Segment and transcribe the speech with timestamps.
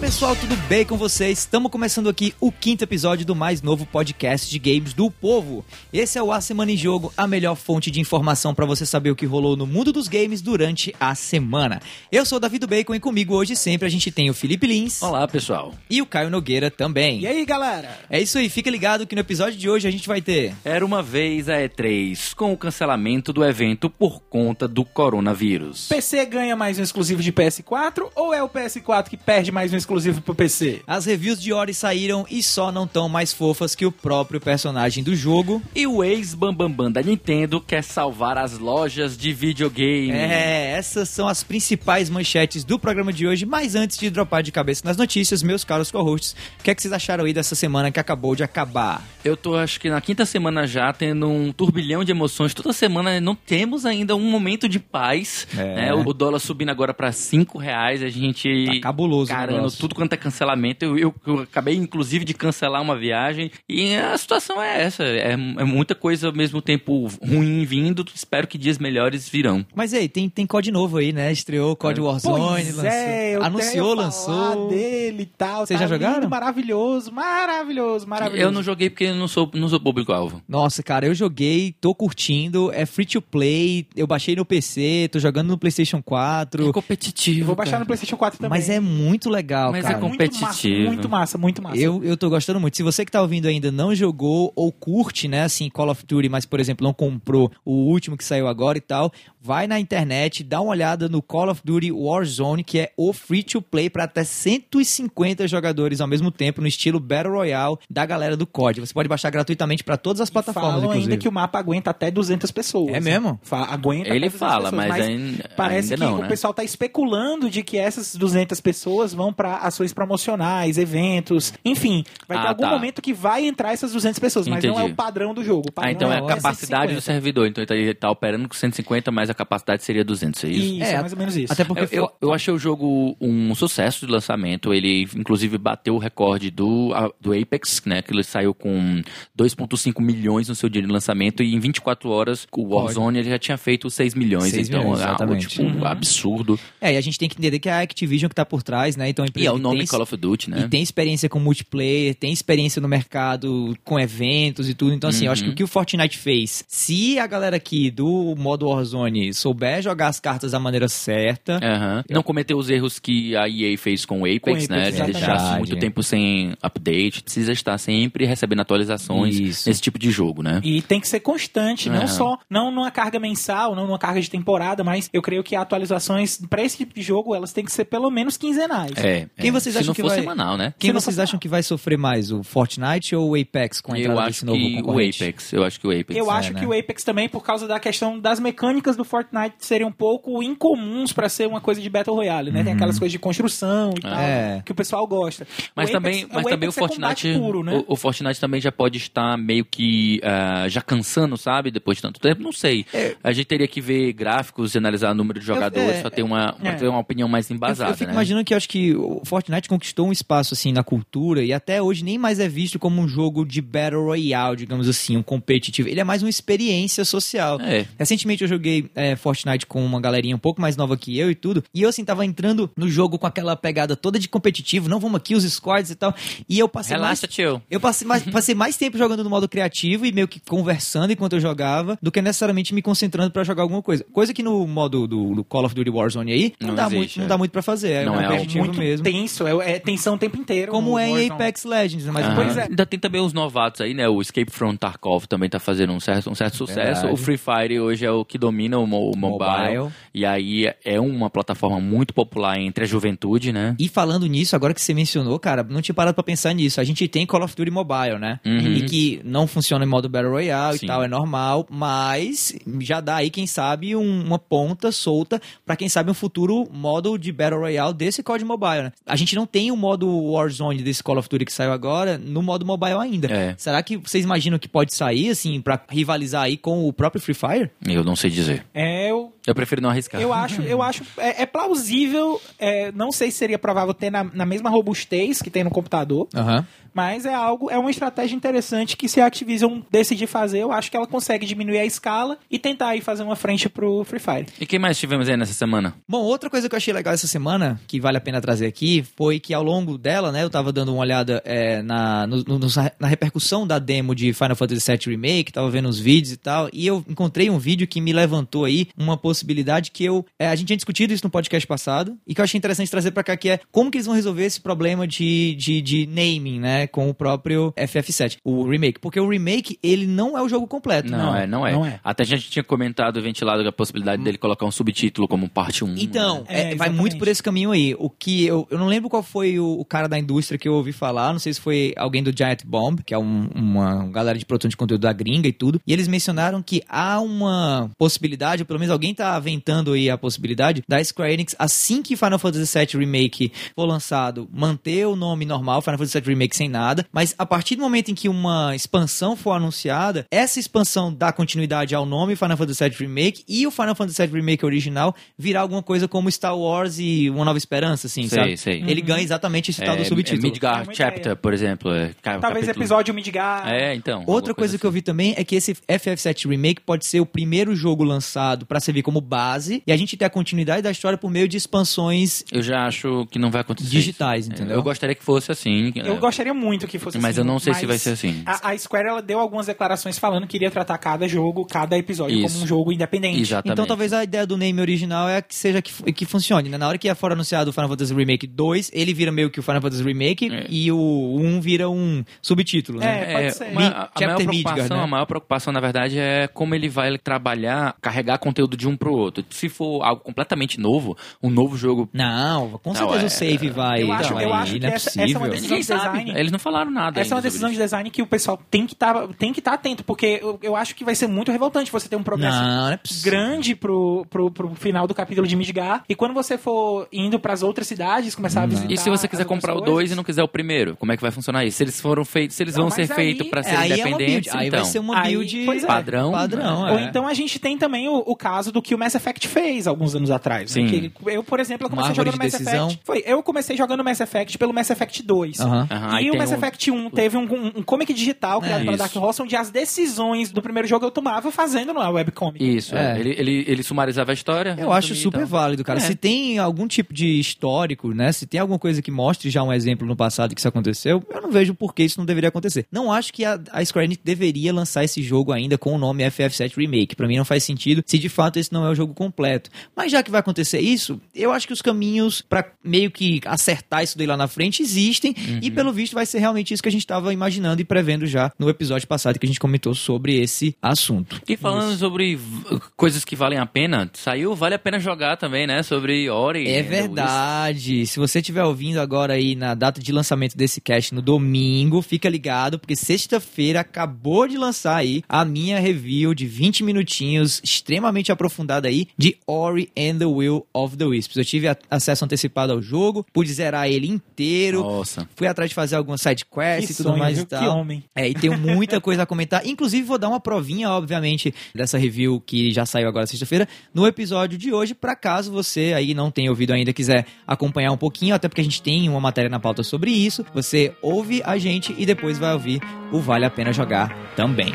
[0.00, 1.40] pessoal, tudo bem com vocês?
[1.40, 5.62] Estamos começando aqui o quinto episódio do mais novo podcast de games do povo.
[5.92, 9.10] Esse é o A Semana em Jogo, a melhor fonte de informação para você saber
[9.10, 11.82] o que rolou no mundo dos games durante a semana.
[12.10, 14.66] Eu sou o Davi do Bacon e comigo hoje sempre a gente tem o Felipe
[14.66, 15.02] Lins.
[15.02, 15.74] Olá, pessoal.
[15.90, 17.20] E o Caio Nogueira também.
[17.20, 17.98] E aí, galera?
[18.08, 20.54] É isso aí, fica ligado que no episódio de hoje a gente vai ter.
[20.64, 25.88] Era uma vez a E3, com o cancelamento do evento por conta do coronavírus.
[25.88, 29.76] PC ganha mais um exclusivo de PS4 ou é o PS4 que perde mais um
[29.76, 29.89] exclusivo
[30.22, 30.82] pro PC?
[30.86, 35.02] As reviews de Ori saíram e só não tão mais fofas que o próprio personagem
[35.02, 35.60] do jogo.
[35.74, 40.12] E o ex-bambambam da Nintendo quer salvar as lojas de videogame.
[40.12, 43.44] É, essas são as principais manchetes do programa de hoje.
[43.44, 46.82] Mas antes de dropar de cabeça nas notícias, meus caros co-hosts, o que, é que
[46.82, 49.04] vocês acharam aí dessa semana que acabou de acabar?
[49.24, 52.54] Eu tô, acho que na quinta semana já, tendo um turbilhão de emoções.
[52.54, 55.48] Toda semana não temos ainda um momento de paz.
[55.56, 55.74] É.
[55.74, 55.94] né?
[55.94, 58.66] O, dólar subindo agora pra 5 reais, a gente...
[58.66, 59.32] Tá cabuloso
[59.70, 59.79] negócio.
[59.80, 60.84] Tudo quanto é cancelamento.
[60.84, 63.50] Eu, eu- eu acabei, inclusive, de cancelar uma viagem.
[63.68, 65.02] E a situação é essa.
[65.04, 68.04] É, é muita coisa ao mesmo tempo ruim vindo.
[68.14, 69.64] Espero que dias melhores virão.
[69.74, 71.32] Mas aí, tem, tem COD novo aí, né?
[71.32, 74.68] Estreou COD Warzone, Pois lançou, é, eu anunciou, lançou.
[74.68, 75.66] dele e tal.
[75.66, 76.16] Vocês tá já jogaram?
[76.16, 78.42] lindo, maravilhoso, maravilhoso, maravilhoso.
[78.42, 80.42] Eu não joguei porque não sou, não sou público-alvo.
[80.48, 85.18] Nossa, cara, eu joguei, tô curtindo, é free to play, eu baixei no PC, tô
[85.18, 86.68] jogando no PlayStation 4.
[86.68, 87.40] É competitivo.
[87.40, 87.80] Eu vou baixar cara.
[87.80, 88.50] no PlayStation 4 também.
[88.50, 90.00] Mas é muito legal, Mas é cara.
[90.00, 90.86] com- muito massa, competitivo.
[90.86, 91.76] muito massa, muito massa.
[91.78, 92.76] Eu, eu tô gostando muito.
[92.76, 96.28] Se você que tá ouvindo ainda não jogou ou curte, né, assim, Call of Duty,
[96.28, 100.42] mas, por exemplo, não comprou o último que saiu agora e tal, vai na internet,
[100.44, 104.04] dá uma olhada no Call of Duty Warzone, que é o free to play pra
[104.04, 108.80] até 150 jogadores ao mesmo tempo, no estilo Battle Royale da galera do COD.
[108.80, 111.12] Você pode baixar gratuitamente pra todas as plataformas, Falam inclusive.
[111.12, 112.94] ainda que o mapa aguenta até 200 pessoas.
[112.94, 113.38] É mesmo?
[113.42, 116.28] Fa aguenta Ele até 200 fala, pessoas, mas ainda- parece ainda que não, o né?
[116.28, 122.38] pessoal tá especulando de que essas 200 pessoas vão pra ações promocionais, eventos, enfim, vai
[122.38, 122.70] ter Ah, algum tá.
[122.70, 124.92] momento que vai entrar essas 200 pessoas, mas não é Entendi.
[124.92, 125.64] o padrão do jogo.
[125.70, 127.02] Ah, padrão então é a Não, é capacidade do 150.
[127.02, 127.46] servidor.
[127.46, 130.74] Então ele tá operando com 150, mas a capacidade seria 200, é isso?
[130.74, 131.52] Isso, É, é mais ou menos isso.
[131.52, 134.72] Até porque Eu, eu, eu achei o jogo um sucesso de lançamento.
[134.72, 138.02] Ele, inclusive, bateu o recorde do, a- do Apex, né?
[138.02, 139.02] Que ele saiu com
[139.36, 141.42] 2,5 milhões no seu dia de lançamento.
[141.42, 144.50] E em 24 horas, o Warzone ele já tinha feito 6 milhões.
[144.50, 145.84] 6 então milhões, é algo, tipo, Uhum.
[145.84, 146.58] absurdo.
[146.80, 148.96] É, e a gente tem que entender que é a Activision que tá por trás,
[148.96, 149.08] né?
[149.08, 150.62] Então a empresa é o nome tem Call of Duty, né?
[150.64, 154.94] E tem experiência com multiplayer, tem experiência no mercado com eventos e tudo.
[154.94, 155.52] Então, assim, eu acho que Uhum.
[155.52, 160.20] o que o Fortnite fez, se a galera aqui do modo Warzone souber jogar as
[160.20, 162.04] cartas da maneira certa, Aham.
[162.10, 164.82] Não cometeu os erros que a EA fez com o Apex, Com Apex, né?
[164.82, 165.12] De exatamente.
[165.16, 167.22] deixar muito tempo sem update.
[167.22, 169.68] Precisa estar sempre recebendo atualizações Isso.
[169.68, 170.60] nesse tipo de jogo, né?
[170.62, 172.00] E tem que ser constante, Aham.
[172.00, 175.54] não só, não numa carga mensal, não numa carga de temporada, mas eu creio que
[175.56, 178.92] atualizações pra esse tipo de jogo, elas têm que ser pelo menos quinzenais.
[178.96, 179.26] É.
[179.40, 179.52] Quem é.
[179.52, 180.74] vocês Se acham não que for vai- semanal, né?
[180.78, 183.96] quem Se vocês acham que vai sofrer mais, o Fortnite ou o Apex com a
[183.98, 184.92] Eu entrada acho desse novo que o?
[185.08, 185.52] Apex.
[185.52, 186.16] Eu acho que o Apex.
[186.16, 186.60] Eu é, acho né?
[186.60, 190.42] que o Apex também, por causa da questão das mecânicas do Fortnite serem um pouco
[190.42, 192.62] incomuns pra ser uma coisa de Battle Royale, né?
[192.64, 194.62] Tem aquelas coisas de construção e tal, É.
[194.64, 195.46] que o pessoal gosta.
[195.74, 197.38] Mas O também, Apex- mas também o Apex é Fortnite.
[197.38, 197.84] puro, né?
[197.88, 201.70] o, o Fortnite também já pode estar meio que ah, já cansando, sabe?
[201.70, 202.42] Depois de tanto tempo.
[202.42, 202.84] Não sei.
[203.22, 206.22] A gente teria que ver gráficos e analisar o número de jogadores é, pra ter
[206.22, 206.72] uma, é.
[206.72, 207.90] ter uma opinião mais Eu, embasada.
[207.90, 208.12] eu fico né?
[208.14, 211.82] imaginando que eu acho que o Fortnite conquistou um espaço assim na cultura e até
[211.82, 215.88] hoje nem mais é visto como um jogo de Battle Royale, digamos assim, um competitivo.
[215.88, 217.60] Ele é mais uma experiência social.
[217.60, 217.86] É.
[217.98, 221.34] Recentemente eu joguei é, Fortnite com uma galerinha um pouco mais nova que eu e
[221.34, 221.62] tudo.
[221.74, 224.88] E eu, assim, tava entrando no jogo com aquela pegada toda de competitivo.
[224.88, 226.14] Não, vamos aqui, os squads e tal.
[226.48, 227.34] E eu passei Relaxa, mais...
[227.34, 227.62] tio.
[227.70, 231.34] Eu passei mais, passei mais tempo jogando no modo criativo e meio que conversando enquanto
[231.34, 234.04] eu jogava do que necessariamente me concentrando pra jogar alguma coisa.
[234.12, 236.96] Coisa que no modo do, do Call of Duty Warzone aí não, Não dá, existe,
[236.96, 237.28] muito, não é.
[237.28, 237.90] dá muito pra fazer.
[237.90, 239.04] É Não é competitivo muito mesmo.
[239.12, 240.72] Tenso, é, é tensão o tempo inteiro.
[240.72, 241.30] Como é em.
[241.30, 242.12] Apex Legends, né?
[242.12, 242.34] mas Aham.
[242.34, 242.62] Pois é.
[242.64, 244.08] Ainda tem também os novatos aí, né?
[244.08, 247.02] O Escape from Tarkov também tá fazendo um certo, um certo sucesso.
[247.02, 247.12] Verdade.
[247.14, 249.92] O Free Fire hoje é o que domina o, mo- o mobile, Mobile.
[250.14, 253.74] E aí é uma plataforma muito popular entre a juventude, né?
[253.78, 256.80] E falando nisso, agora que você mencionou, cara, não tinha parado pra pensar nisso.
[256.80, 258.40] A gente tem Call of Duty Mobile, né?
[258.44, 258.58] Uhum.
[258.58, 260.86] E que não funciona em modo Battle Royale Sim.
[260.86, 265.76] e tal, é normal, mas já dá aí, quem sabe, um- uma ponta solta pra
[265.76, 268.92] quem sabe um futuro modo de Battle Royale desse COD Mobile, né?
[269.06, 272.42] A gente não tem o modo Warzone desse Call of Duty que saiu agora no
[272.42, 273.28] modo mobile ainda.
[273.28, 273.54] É.
[273.56, 277.34] Será que vocês imaginam que pode sair, assim, pra rivalizar aí com o próprio Free
[277.34, 277.70] Fire?
[277.86, 278.64] Eu não sei dizer.
[278.72, 280.20] É, eu Eu prefiro não arriscar.
[280.20, 284.24] Eu acho, eu acho é, é plausível, é, não sei se seria provável ter na,
[284.24, 286.66] na mesma robustez que tem no computador, Aham.
[286.92, 290.90] mas é algo, é uma estratégia interessante que se a Activision decidir fazer, eu acho
[290.90, 294.46] que ela consegue diminuir a escala e tentar aí fazer uma frente pro Free Fire.
[294.60, 295.94] E quem mais tivemos aí nessa semana?
[296.08, 299.04] Bom, outra coisa que eu achei legal essa semana, que vale a pena trazer aqui,
[299.16, 302.58] foi que ao longo dela, né, eu tava dando uma olhada é, na, no- no-
[302.98, 306.68] na repercussão da demo de Final Fantasy VII Remake, tava vendo os vídeos e tal,
[306.72, 310.24] e eu encontrei um vídeo que me levantou aí uma possibilidade que eu.
[310.38, 313.10] é, a gente tinha discutido isso no podcast passado, e que eu achei interessante trazer
[313.12, 316.58] pra cá, que é como que eles vão resolver esse problema de, de, de naming,
[316.60, 318.98] né, com o próprio FF7, o remake.
[319.00, 321.10] Porque o remake, ele não é o jogo completo.
[321.10, 321.72] Não, é, não é.
[321.72, 322.00] não é.
[322.02, 325.96] Até a gente tinha comentado, ventilado a possibilidade dele colocar um subtítulo como parte 1.
[325.98, 327.94] Então, É, é, vai muito por esse caminho aí.
[327.98, 330.74] O que eu, eu não lembro qual foi o, o cara da indústria que eu
[330.74, 334.38] ouvi falar, não sei se foi alguém do Giant Bomb, que é um- uma galera
[334.38, 338.62] de produção de conteúdo da gringa e tudo, e eles mencionaram que há uma possibilidade,
[338.62, 342.38] ou pelo menos alguém tá aventando aí a possibilidade, da Square Enix, assim que Final
[342.38, 347.06] Fantasy VII Remake for lançado, manter o nome normal, Final Fantasy VII Remake sem nada,
[347.12, 351.94] mas a partir do momento em que uma expansão for anunciada, essa expansão dá continuidade
[351.94, 355.82] ao nome Final Fantasy VII Remake e o Final Fantasy VII Remake original virar alguma
[355.82, 358.56] coisa como Star Wars e Uma Nova Esperança, assim, Sei, sabe?
[358.56, 358.84] sei.
[358.86, 360.40] Ele ganha exatamente esse tal do É, subtítulo.
[360.46, 361.36] é Midgar É Chapter, ideia.
[361.36, 361.92] por exemplo.
[361.92, 362.70] É, Talvez capítulo.
[362.70, 363.68] episódio Midgar.
[363.68, 364.20] É, então.
[364.20, 367.26] Outra alguma coisa que eu vi também é que esse FF7 Remake pode ser o
[367.26, 371.16] primeiro jogo lançado pra servir como base e a gente ter a continuidade da história
[371.16, 373.88] por meio de expansões Eu já acho que não vai acontecer.
[373.88, 374.52] digitais, isso.
[374.54, 374.76] entendeu?
[374.76, 375.90] Eu gostaria que fosse assim.
[375.96, 377.40] Eu é, gostaria muito que fosse Mas assim.
[377.40, 378.42] eu não sei se mas vai ser assim.
[378.44, 382.38] A, a Square ela deu algumas declarações falando que iria tratar cada jogo, cada episódio
[382.38, 382.52] Isso.
[382.52, 383.40] como um jogo independente.
[383.40, 383.72] Exatamente.
[383.72, 386.76] Então talvez a ideia do name original é que seja que, que funcione, né?
[386.76, 389.62] Na hora que for anunciado o Final Fantasy Remake 2, ele vira meio que o
[389.62, 390.66] Final Fantasy Remake É.
[390.68, 393.24] e o 1 vira um subtítulo, né?
[393.32, 393.64] É, pode ser.
[393.72, 395.04] uma- a, a maior preocupação, Midgar, né?
[395.04, 399.12] a maior preocupação, na verdade, é como ele vai trabalhar, carregar conteúdo de um pro
[399.14, 399.44] outro.
[399.50, 402.08] Se for algo completamente novo, um novo jogo.
[402.12, 404.02] Não, com Não, certeza é- o save vai.
[404.02, 405.50] Eu acho- vai eu acho não que é essa- essa é uma possível.
[405.50, 406.18] decisão Ninguém de sabe.
[406.18, 406.38] design.
[406.40, 407.20] Eles não falaram nada.
[407.20, 409.72] Essa é uma decisão de design que o pessoal tem que estar tem que tá
[409.72, 412.76] atento, porque eu, eu acho que vai ser muito revoltante você ter um progresso Não,
[412.86, 416.04] não é grande pro, pro, pro final do capítulo de Midgar.
[416.08, 418.92] E quando você for indo pras outras cidades, começar a visitar.
[418.92, 421.10] E se você quiser as comprar o coisas, 2 e não quiser o primeiro, como
[421.12, 421.78] é que vai funcionar isso?
[421.78, 423.90] Se eles foram feitos, se eles Não, vão ser aí- feitos pra É, serem aí
[423.92, 424.22] é uma build.
[424.22, 424.80] independentes, Aí então.
[424.80, 425.86] vai ser uma Aí, build é.
[425.86, 426.92] Padrão, Padrão, né?
[426.92, 427.04] Ou é.
[427.04, 430.14] então a gente tem também o, o caso do que o Mass Effect fez alguns
[430.14, 430.74] anos atrás.
[430.74, 430.82] né?
[430.82, 430.88] Sim.
[430.88, 432.86] Que ele- eu, por exemplo, eu comecei jogando de Mass decisão.
[432.88, 433.02] Effect.
[433.04, 435.60] Foi, eu comecei jogando Mass Effect pelo Mass Effect 2.
[435.60, 435.86] Aham.
[435.90, 438.80] Aham, aí e o Mass um- Effect 1 teve um, um, um comic digital criado
[438.80, 438.98] É, pela isso.
[438.98, 442.62] Dark Horse, onde as decisões do primeiro jogo eu tomava fazendo na webcomic.
[442.76, 443.16] Isso, É.
[443.16, 443.20] é.
[443.20, 444.76] Ele, ele, ele sumarizava a história.
[444.78, 445.98] Eu acho resumia e super válido, cara.
[445.98, 446.02] É.
[446.02, 448.32] Se tem algum tipo de histórico, né?
[448.32, 451.40] Se tem alguma coisa que mostre já um exemplo no passado que isso aconteceu, eu
[451.40, 452.86] não vejo por que isso não deveria acontecer.
[452.90, 456.24] Não acho que a, a Square Enix deveria lançar esse jogo ainda com o nome
[456.24, 457.14] FF7 Remake.
[457.16, 459.70] Pra mim não faz sentido se de fato esse não é o jogo completo.
[459.96, 464.02] Mas já que vai acontecer isso, eu acho que os caminhos pra meio que acertar
[464.02, 466.92] isso daí lá na frente existem e pelo visto vai ser realmente isso que a
[466.92, 470.76] gente tava imaginando e prevendo já no episódio passado que a gente comentou sobre esse
[470.80, 471.40] assunto.
[471.48, 475.66] E falando sobre v- coisas que valem a pena, saiu Vale a Pena Jogar também,
[475.66, 475.82] né?
[475.82, 476.68] Sobre Ori.
[476.68, 478.06] É verdade.
[478.06, 482.28] Se você estiver ouvindo agora aí na data de lançamento desse cast no domingo, fica
[482.28, 488.69] ligado, porque sexta-feira acabou de lançar aí a minha review de 20 minutinhos, extremamente aprofundada
[488.88, 491.36] aí, de Ori and the Will of the Wisps.
[491.36, 494.82] Eu tive acesso antecipado ao jogo, pude zerar ele inteiro.
[494.82, 495.28] Nossa.
[495.34, 497.42] Fui atrás de fazer algumas side quests Que e tudo sonho, mais viu?
[497.44, 497.78] e Que tal.
[497.78, 498.04] homem.
[498.14, 499.66] É, e tenho muita coisa a comentar.
[499.66, 504.56] Inclusive, vou dar uma provinha, obviamente, dessa review que já saiu agora sexta-feira, no episódio
[504.58, 508.48] de hoje, pra caso você aí não tenha ouvido ainda, quiser acompanhar um pouquinho, até
[508.48, 510.44] porque a gente tem uma matéria na pauta sobre isso.
[510.54, 512.80] Você ouve a gente e depois vai ouvir
[513.12, 514.72] o Vale a Pena Jogar também.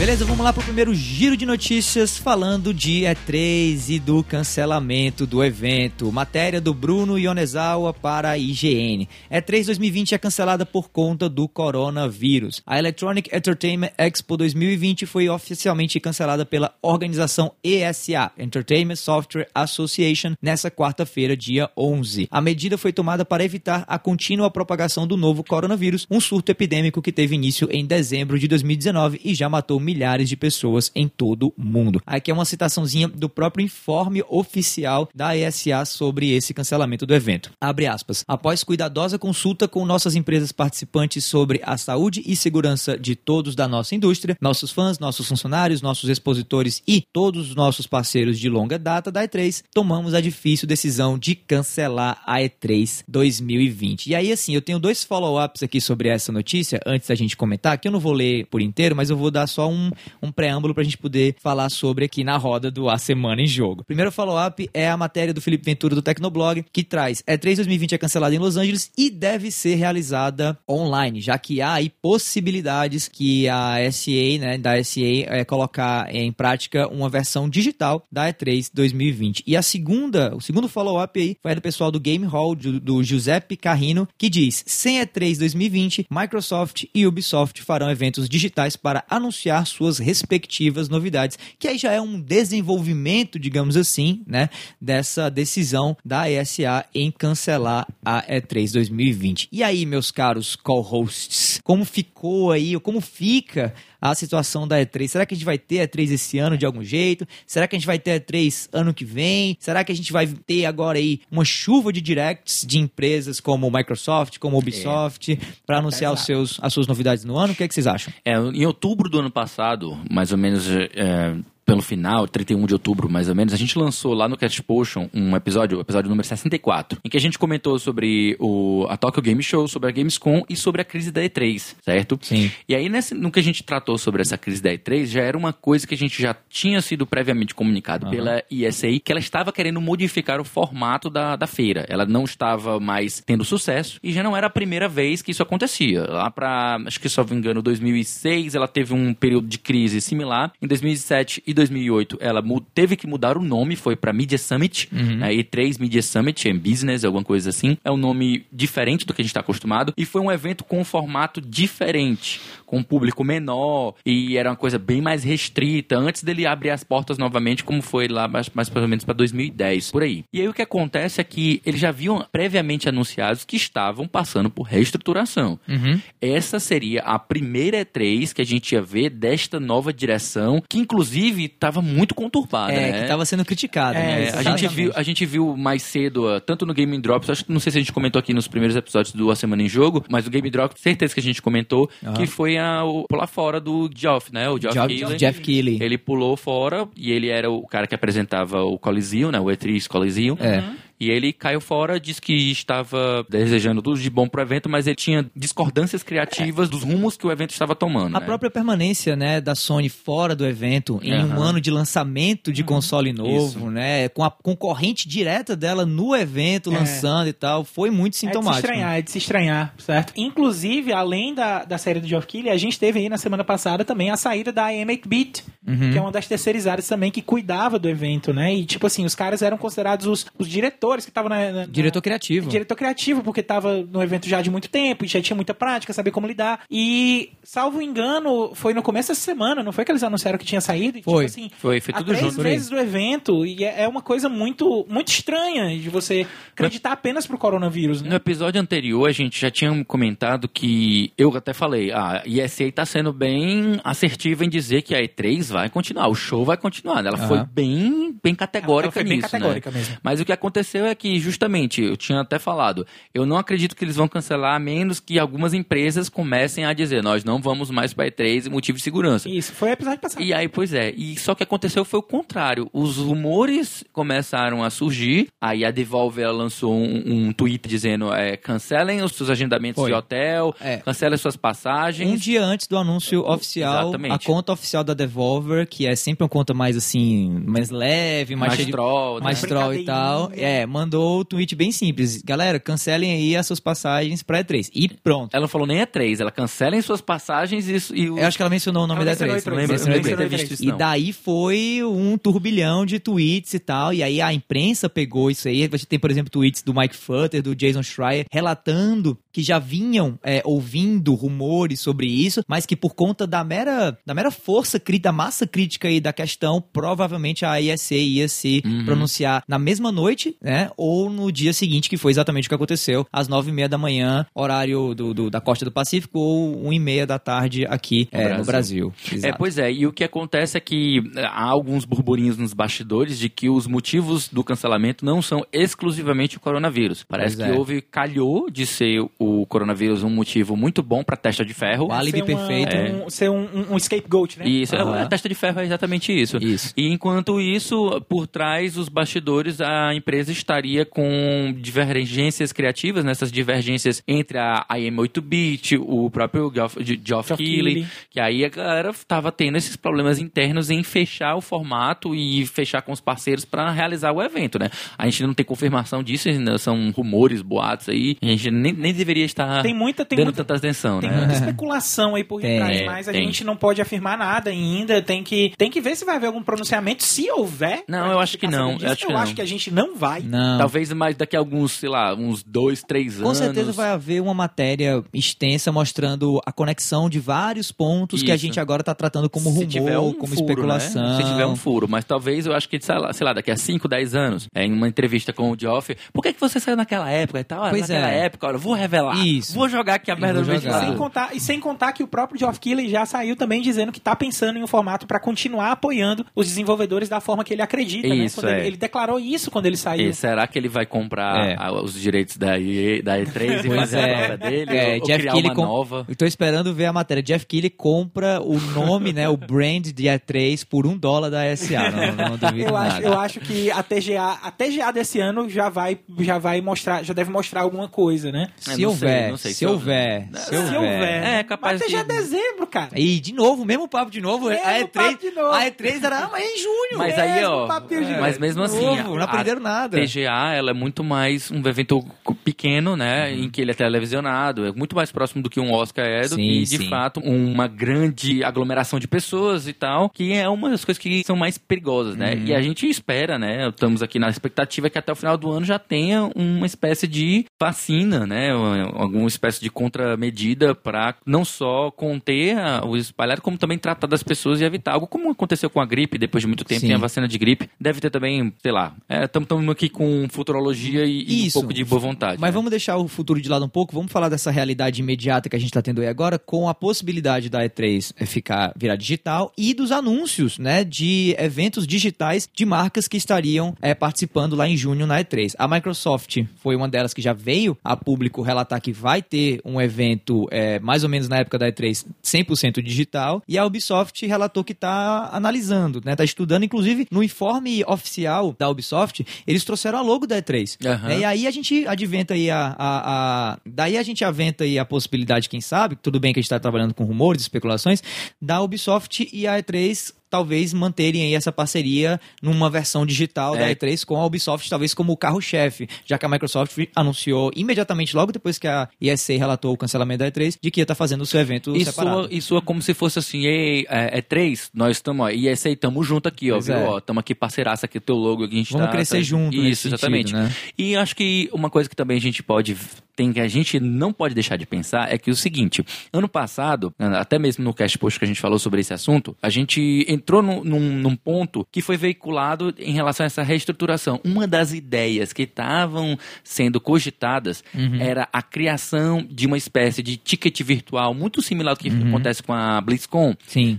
[0.00, 5.44] Beleza, vamos lá pro primeiro giro de notícias falando de E3 e do cancelamento do
[5.44, 6.10] evento.
[6.10, 9.06] Matéria do Bruno Ionezawa para a IGN.
[9.30, 12.62] E3 2020 é cancelada por conta do coronavírus.
[12.66, 20.70] A Electronic Entertainment Expo 2020 foi oficialmente cancelada pela organização ESA, Entertainment Software Association, nessa
[20.70, 22.26] quarta-feira, dia 11.
[22.30, 27.02] A medida foi tomada para evitar a contínua propagação do novo coronavírus, um surto epidêmico
[27.02, 31.52] que teve início em dezembro de 2019 e já matou milhares de pessoas em todo
[31.56, 32.00] o mundo.
[32.06, 37.50] Aqui é uma citaçãozinha do próprio informe oficial da ESA sobre esse cancelamento do evento.
[37.60, 38.24] Abre aspas.
[38.28, 43.66] Após cuidadosa consulta com nossas empresas participantes sobre a saúde e segurança de todos da
[43.66, 48.78] nossa indústria, nossos fãs, nossos funcionários, nossos expositores e todos os nossos parceiros de longa
[48.78, 54.06] data da E3, tomamos a difícil decisão de cancelar a E3 2020.
[54.06, 57.76] E aí, assim, eu tenho dois follow-ups aqui sobre essa notícia, antes da gente comentar,
[57.78, 59.79] que eu não vou ler por inteiro, mas eu vou dar só um,
[60.22, 63.84] um preâmbulo pra gente poder falar sobre aqui na roda do A Semana em Jogo.
[63.84, 67.98] Primeiro follow-up é a matéria do Felipe Ventura do Tecnoblog, que traz E3 2020 é
[67.98, 73.48] cancelada em Los Angeles e deve ser realizada online, já que há aí possibilidades que
[73.48, 79.44] a SA, né, da SA é colocar em prática uma versão digital da E3 2020.
[79.46, 83.02] E a segunda, o segundo follow-up aí foi do pessoal do Game Hall, do, do
[83.02, 89.66] Giuseppe Carrino, que diz: sem E3 2020, Microsoft e Ubisoft farão eventos digitais para anunciar
[89.70, 94.48] suas respectivas novidades, que aí já é um desenvolvimento, digamos assim, né,
[94.80, 99.48] dessa decisão da ESA em cancelar a E3 2020.
[99.50, 105.08] E aí, meus caros co-hosts, como ficou aí, ou como fica a situação da E3?
[105.08, 107.26] Será que a gente vai ter E3 esse ano de algum jeito?
[107.46, 109.56] Será que a gente vai ter E3 ano que vem?
[109.60, 113.70] Será que a gente vai ter agora aí uma chuva de directs de empresas como
[113.70, 117.52] Microsoft, como Ubisoft, para anunciar os seus, as suas novidades no ano?
[117.52, 118.12] O que, é que vocês acham?
[118.24, 121.34] É, em outubro do ano passado, mais ou menos é,
[121.70, 125.08] pelo final, 31 de outubro mais ou menos, a gente lançou lá no Cast Potion
[125.14, 129.22] um episódio, o episódio número 64, em que a gente comentou sobre o, a Tokyo
[129.22, 132.18] Game Show, sobre a Gamescom e sobre a crise da E3, certo?
[132.22, 132.50] Sim.
[132.68, 135.38] E aí, nesse, no que a gente tratou sobre essa crise da E3, já era
[135.38, 138.16] uma coisa que a gente já tinha sido previamente comunicado Aham.
[138.16, 141.86] pela ISA, que ela estava querendo modificar o formato da, da feira.
[141.88, 145.42] Ela não estava mais tendo sucesso e já não era a primeira vez que isso
[145.42, 146.04] acontecia.
[146.08, 149.58] Lá pra, acho que se eu não me engano, 2006, ela teve um período de
[149.58, 150.52] crise similar.
[150.60, 152.42] Em 2007 e 2008, ela
[152.74, 157.04] teve que mudar o nome, foi para Media Summit, né, E3 Media Summit, em business,
[157.04, 157.76] alguma coisa assim.
[157.84, 159.92] É um nome diferente do que a gente está acostumado.
[159.96, 164.56] E foi um evento com um formato diferente, com um público menor, e era uma
[164.56, 168.70] coisa bem mais restrita, antes dele abrir as portas novamente, como foi lá mais, mais
[168.74, 170.24] ou menos para 2010, por aí.
[170.32, 174.48] E aí o que acontece é que eles já haviam previamente anunciados que estavam passando
[174.48, 175.58] por reestruturação.
[175.68, 176.00] Uhum.
[176.20, 181.39] Essa seria a primeira E3 que a gente ia ver desta nova direção, que inclusive
[181.44, 182.92] estava muito conturbada, É, né?
[182.98, 183.96] que estava sendo criticado.
[183.98, 184.32] É, né?
[184.34, 187.52] A, gente viu, a gente viu mais cedo, uh, tanto no Game Drops, acho que
[187.52, 190.04] não sei se a gente comentou aqui nos primeiros episódios do A Semana em Jogo,
[190.08, 192.14] mas o Game Drops, certeza que a gente comentou, Aham.
[192.14, 194.48] que foi a, o pular fora do Geoff, né?
[194.48, 195.16] O Geoff Jeff, Keighley.
[195.16, 195.78] Jeff Keighley.
[195.82, 199.38] Ele pulou fora e ele era o cara que apresentava o Coliseu, né?
[199.40, 200.36] O E3 Coliseu.
[200.40, 200.62] É.
[201.00, 204.96] E ele caiu fora, disse que estava desejando tudo de bom pro evento, mas ele
[204.96, 208.14] tinha discordâncias criativas dos rumos que o evento estava tomando.
[208.16, 208.26] A né?
[208.26, 211.42] própria permanência né, da Sony fora do evento em um Aham.
[211.50, 214.08] ano de lançamento de console novo, né?
[214.10, 216.74] Com a concorrente direta dela no evento, É.
[216.78, 218.66] lançando e tal, foi muito É de se sintomático.
[218.66, 220.12] estranhar, é de se estranhar, certo?
[220.16, 223.84] Inclusive, além da, da série do Geoff Keighley, a gente teve aí na semana passada
[223.84, 225.92] também a saída da AM8-Bit, Uhum.
[225.92, 228.52] que é uma das terceirizadas também que cuidava do evento, né?
[228.54, 232.00] E, tipo assim, os caras eram considerados os, os diretores que estavam na, na- Diretor
[232.02, 232.48] criativo.
[232.50, 235.92] Diretor criativo, porque tava no evento já de muito tempo, e já tinha muita prática,
[235.92, 236.60] sabia como lidar.
[236.70, 240.60] E, salvo engano, foi no começo dessa semana, não foi que eles anunciaram que tinha
[240.60, 240.98] saído?
[240.98, 241.26] E, Foi.
[241.26, 242.36] Tipo assim, Foi, foi tudo três junto.
[242.36, 242.52] por aí.
[242.52, 247.26] meses do evento, e é é uma coisa muito, muito estranha de você acreditar apenas
[247.26, 248.10] pro coronavírus, né?
[248.10, 252.84] No episódio anterior, a gente já tinha comentado que eu até falei, a ESA está
[252.84, 257.04] sendo bem assertiva em dizer que a E3 vai continuar, o show vai continuar.
[257.06, 257.28] Ela Aham.
[257.28, 259.78] foi bem, bem categórica Ela foi bem nisso, categórica né?
[259.78, 259.96] mesmo.
[260.02, 260.32] Mas o que
[260.80, 264.56] aconteceu é que, justamente, eu tinha até falado, eu não acredito que eles vão cancelar,
[264.56, 268.50] a menos que algumas empresas comecem a dizer, nós não vamos mais para E3 em
[268.50, 269.28] motivo de segurança.
[269.28, 270.22] Isso, foi o episódio passado.
[270.22, 272.68] E aí, pois é, e só que aconteceu foi o contrário.
[272.72, 275.28] Os rumores começaram a surgir.
[275.40, 279.90] Aí a Devolver lançou um, um tweet dizendo: é, cancelem os seus agendamentos Foi.
[279.90, 280.78] de hotel, É.
[280.78, 282.10] cancelem suas passagens.
[282.10, 284.14] Um dia antes do anúncio oficial, Exatamente.
[284.14, 288.54] a conta oficial da Devolver, que é sempre uma conta mais assim, mais leve, mais,
[288.54, 289.24] mais de troll, né?
[289.24, 290.30] mais troll e tal.
[290.34, 292.22] É, mandou o tweet bem simples.
[292.22, 294.70] Galera, cancelem aí as suas passagens pra E3.
[294.74, 295.34] E pronto.
[295.34, 298.42] Ela não falou nem E3, ela cancelem suas passagens e, e o- Eu acho que
[298.42, 299.40] ela mencionou o nome Ela da mencionou E3.
[299.42, 300.28] E3, não lembro, Mencionou não lembro E3.
[300.28, 300.76] de ter visto isso, E não.
[300.78, 303.92] daí foi um turbilhão de tweets e tal.
[303.92, 305.66] E aí a imprensa pegou isso aí.
[305.68, 310.18] Você tem, por exemplo, tweets do Mike Futter, do Jason Schreier, relatando que já vinham
[310.22, 315.08] é, ouvindo rumores sobre isso, mas que por conta da mera, da mera força crítica,
[315.08, 318.84] da massa crítica aí da questão, provavelmente a ISA ia se Uhum.
[318.84, 320.70] pronunciar na mesma noite, né?
[320.76, 323.78] Ou no dia seguinte, que foi exatamente o que aconteceu, às nove e meia da
[323.78, 328.08] manhã, horário do, do- da costa do Pacífico, ou um e meia da tarde aqui
[328.12, 328.92] é, no Brasil.
[329.22, 333.18] É, pois é, e o que acontece é que eh, há alguns burburinhos nos bastidores
[333.18, 337.04] de que os motivos do cancelamento não são exclusivamente o coronavírus.
[337.08, 337.58] Parece Pois que é.
[337.58, 341.88] houve, calhou de ser o coronavírus um motivo muito bom para testa de ferro.
[341.88, 342.76] O álibi Ser uma- perfeito.
[343.04, 344.48] um- ser um, um- um scapegoat, né?
[344.48, 345.02] Isso, Aham.
[345.02, 346.38] a testa de ferro é exatamente isso.
[346.38, 346.72] Isso.
[346.76, 354.02] E enquanto isso, por trás dos bastidores, a empresa estaria com divergências criativas, nessas divergências
[354.08, 357.86] entre a IM8-bit, o próprio Geoff, Geoff Geoff Keighley, Keighley.
[358.10, 362.82] que aí a galera tava tendo esses problemas internos em fechar o formato e fechar
[362.82, 364.70] com os parceiros para realizar o evento, né?
[364.96, 368.92] A gente não tem confirmação disso, ainda são rumores, boatos aí, a gente nem, nem
[368.94, 371.16] deveria estar Tem muita, tem dando muita, tanta atenção, tem né?
[371.18, 373.24] muita especulação aí por Tem, detrás, mas a tem.
[373.26, 375.02] gente não pode afirmar nada ainda.
[375.02, 377.84] Tem que, tem que ver se vai haver algum pronunciamento, se houver.
[377.88, 378.86] Não, eu acho que não, disso.
[378.86, 379.20] eu acho que eu não.
[379.22, 380.20] acho que a gente não vai.
[380.22, 380.58] Não.
[380.58, 383.38] Talvez mais daqui a alguns, sei lá, uns dois, três Com anos.
[383.38, 388.46] certeza vai haver uma matéria extensa mostrando a conexão de vários pontos que a Isso.
[388.46, 391.02] gente agora está tratando como Se rumor, tiver um como furo, especulação.
[391.02, 391.16] né?
[391.16, 393.56] Se tiver um furo, mas talvez eu acho que, sei lá, sei lá, daqui a
[393.56, 396.76] 5, 10 anos, é, em uma entrevista com o Geoff, por que, que você saiu
[396.76, 397.62] naquela época e tal?
[397.62, 398.24] Olha, Pois naquela é.
[398.26, 398.99] época, olha, vou revelar.
[399.24, 399.54] Isso.
[399.54, 400.60] Vou jogar aqui a merda no jogar.
[400.60, 400.96] Sem ventilador.
[400.96, 404.14] contar, e sem contar que o próprio Geoff Keighley já saiu também dizendo que tá
[404.16, 408.14] pensando em um formato para continuar apoiando os desenvolvedores da forma que ele acredita, né?
[408.16, 408.66] Isso, ele, é.
[408.66, 410.10] ele declarou isso quando ele saiu.
[410.10, 411.56] E será que ele vai comprar É.
[411.58, 414.02] a- os direitos da, E, da E3 e fazer é.
[414.02, 414.76] a própria dele?
[414.76, 416.04] É, ou, ou Jeff Keighley uma com- nova?
[416.08, 417.22] Eu tô esperando ver a matéria.
[417.22, 421.90] Jeff Keighley compra o nome, né, o brand de E3 por um dólar da SA.
[421.90, 423.06] Não, não duvido Eu acho, nada.
[423.06, 427.12] eu acho que a TGA, a TGA desse ano já vai, já vai mostrar, já
[427.14, 428.48] deve mostrar alguma coisa, né?
[428.56, 430.76] Se houver, sei, não sei se se eu- houver, se Se houver.
[430.76, 431.24] houver.
[431.24, 432.90] É, capaz Mas TGA é de- dezembro, cara.
[432.96, 434.48] E de novo, mesmo papo de novo.
[434.48, 435.50] Mesmo a E3, papo de novo.
[435.52, 436.98] a E3 era ah, é em junho.
[436.98, 439.98] Mas Mesmo aí, ó, de mas mesmo assim, novo, não aprenderam nada.
[439.98, 442.04] TGA, ela é muito mais um evento
[442.44, 443.44] pequeno, né, Uhum.
[443.44, 446.34] em que ele é televisionado, é muito mais próximo do que um Oscar é, do
[446.34, 446.88] Sim, que, de sim.
[446.88, 451.36] fato, uma grande aglomeração de pessoas e tal, que é uma das coisas que são
[451.36, 452.44] mais perigosas, né, Uhum.
[452.46, 455.64] e a gente espera, né, estamos aqui na expectativa que até o final do ano
[455.66, 462.56] já tenha uma espécie de vacina, né, alguma espécie de contramedida para não só conter
[462.58, 465.86] a- o espalhado, como também tratar das pessoas e evitar algo como aconteceu com a
[465.86, 466.88] gripe, depois de muito tempo Sim.
[466.88, 471.44] tem a vacina de gripe, deve ter também, sei lá, estamos aqui com futurologia e,
[471.44, 472.40] e um pouco de boa vontade.
[472.40, 472.54] Mas né?
[472.54, 475.58] vamos deixar o futuro de lado um pouco, vamos falar dessa realidade imediata que a
[475.58, 479.90] gente está tendo aí agora, com a possibilidade da E3 ficar virar digital e dos
[479.92, 485.18] anúncios, né, de eventos digitais de marcas que estariam eh, participando lá em junho na
[485.22, 485.54] E3.
[485.58, 489.80] A Microsoft foi uma delas que já veio a público relatar que vai ter um
[489.80, 494.62] evento eh, mais ou menos na época da E3 100% digital e a Ubisoft relatou
[494.62, 500.02] que está analisando, né, está estudando, inclusive no informe oficial da Ubisoft, eles trouxeram a
[500.02, 500.76] logo da E3.
[500.86, 501.08] Aham.
[501.08, 504.78] né, e aí a gente adventa aí a, a, a- Daí a gente aventa aí
[504.78, 508.02] a possibilidade, quem sabe, tudo bem que a gente está trabalhando com rumores, especulações,
[508.40, 513.74] da Ubisoft e a E3 talvez manterem aí essa parceria numa versão digital da É.
[513.74, 518.30] E3 com a Ubisoft, talvez como o carro-chefe, já que a Microsoft anunciou imediatamente, logo
[518.32, 521.26] depois que a ESA relatou o cancelamento da E3, de que ia estar fazendo o
[521.26, 522.16] seu evento E separado.
[522.22, 525.48] soa, e soa como se fosse assim, ei, é, é três, nós estamos, ó, e
[525.48, 526.84] esse aí, tamo junto aqui, ó, Pois viu, é.
[526.88, 529.22] ó, tamo aqui parceiraça aqui, o teu logo aqui, a gente Vamos tá- crescer tá-
[529.22, 530.30] junto Isso, exatamente.
[530.30, 530.54] sentido, né?
[530.78, 532.76] E acho que uma coisa que também a gente pode,
[533.16, 536.94] tem que a gente não pode deixar de pensar é que o seguinte, ano passado,
[536.98, 540.42] até mesmo no cast post que a gente falou sobre esse assunto, a gente entrou
[540.42, 544.20] num, num, num ponto que foi veiculado em relação a essa reestruturação.
[544.24, 548.00] Uma das ideias que estavam sendo cogitadas Uhum.
[548.00, 552.08] era a criação de uma espécie de ticket virtual muito similar ao que Uhum.
[552.08, 553.34] acontece com a BlizzCon,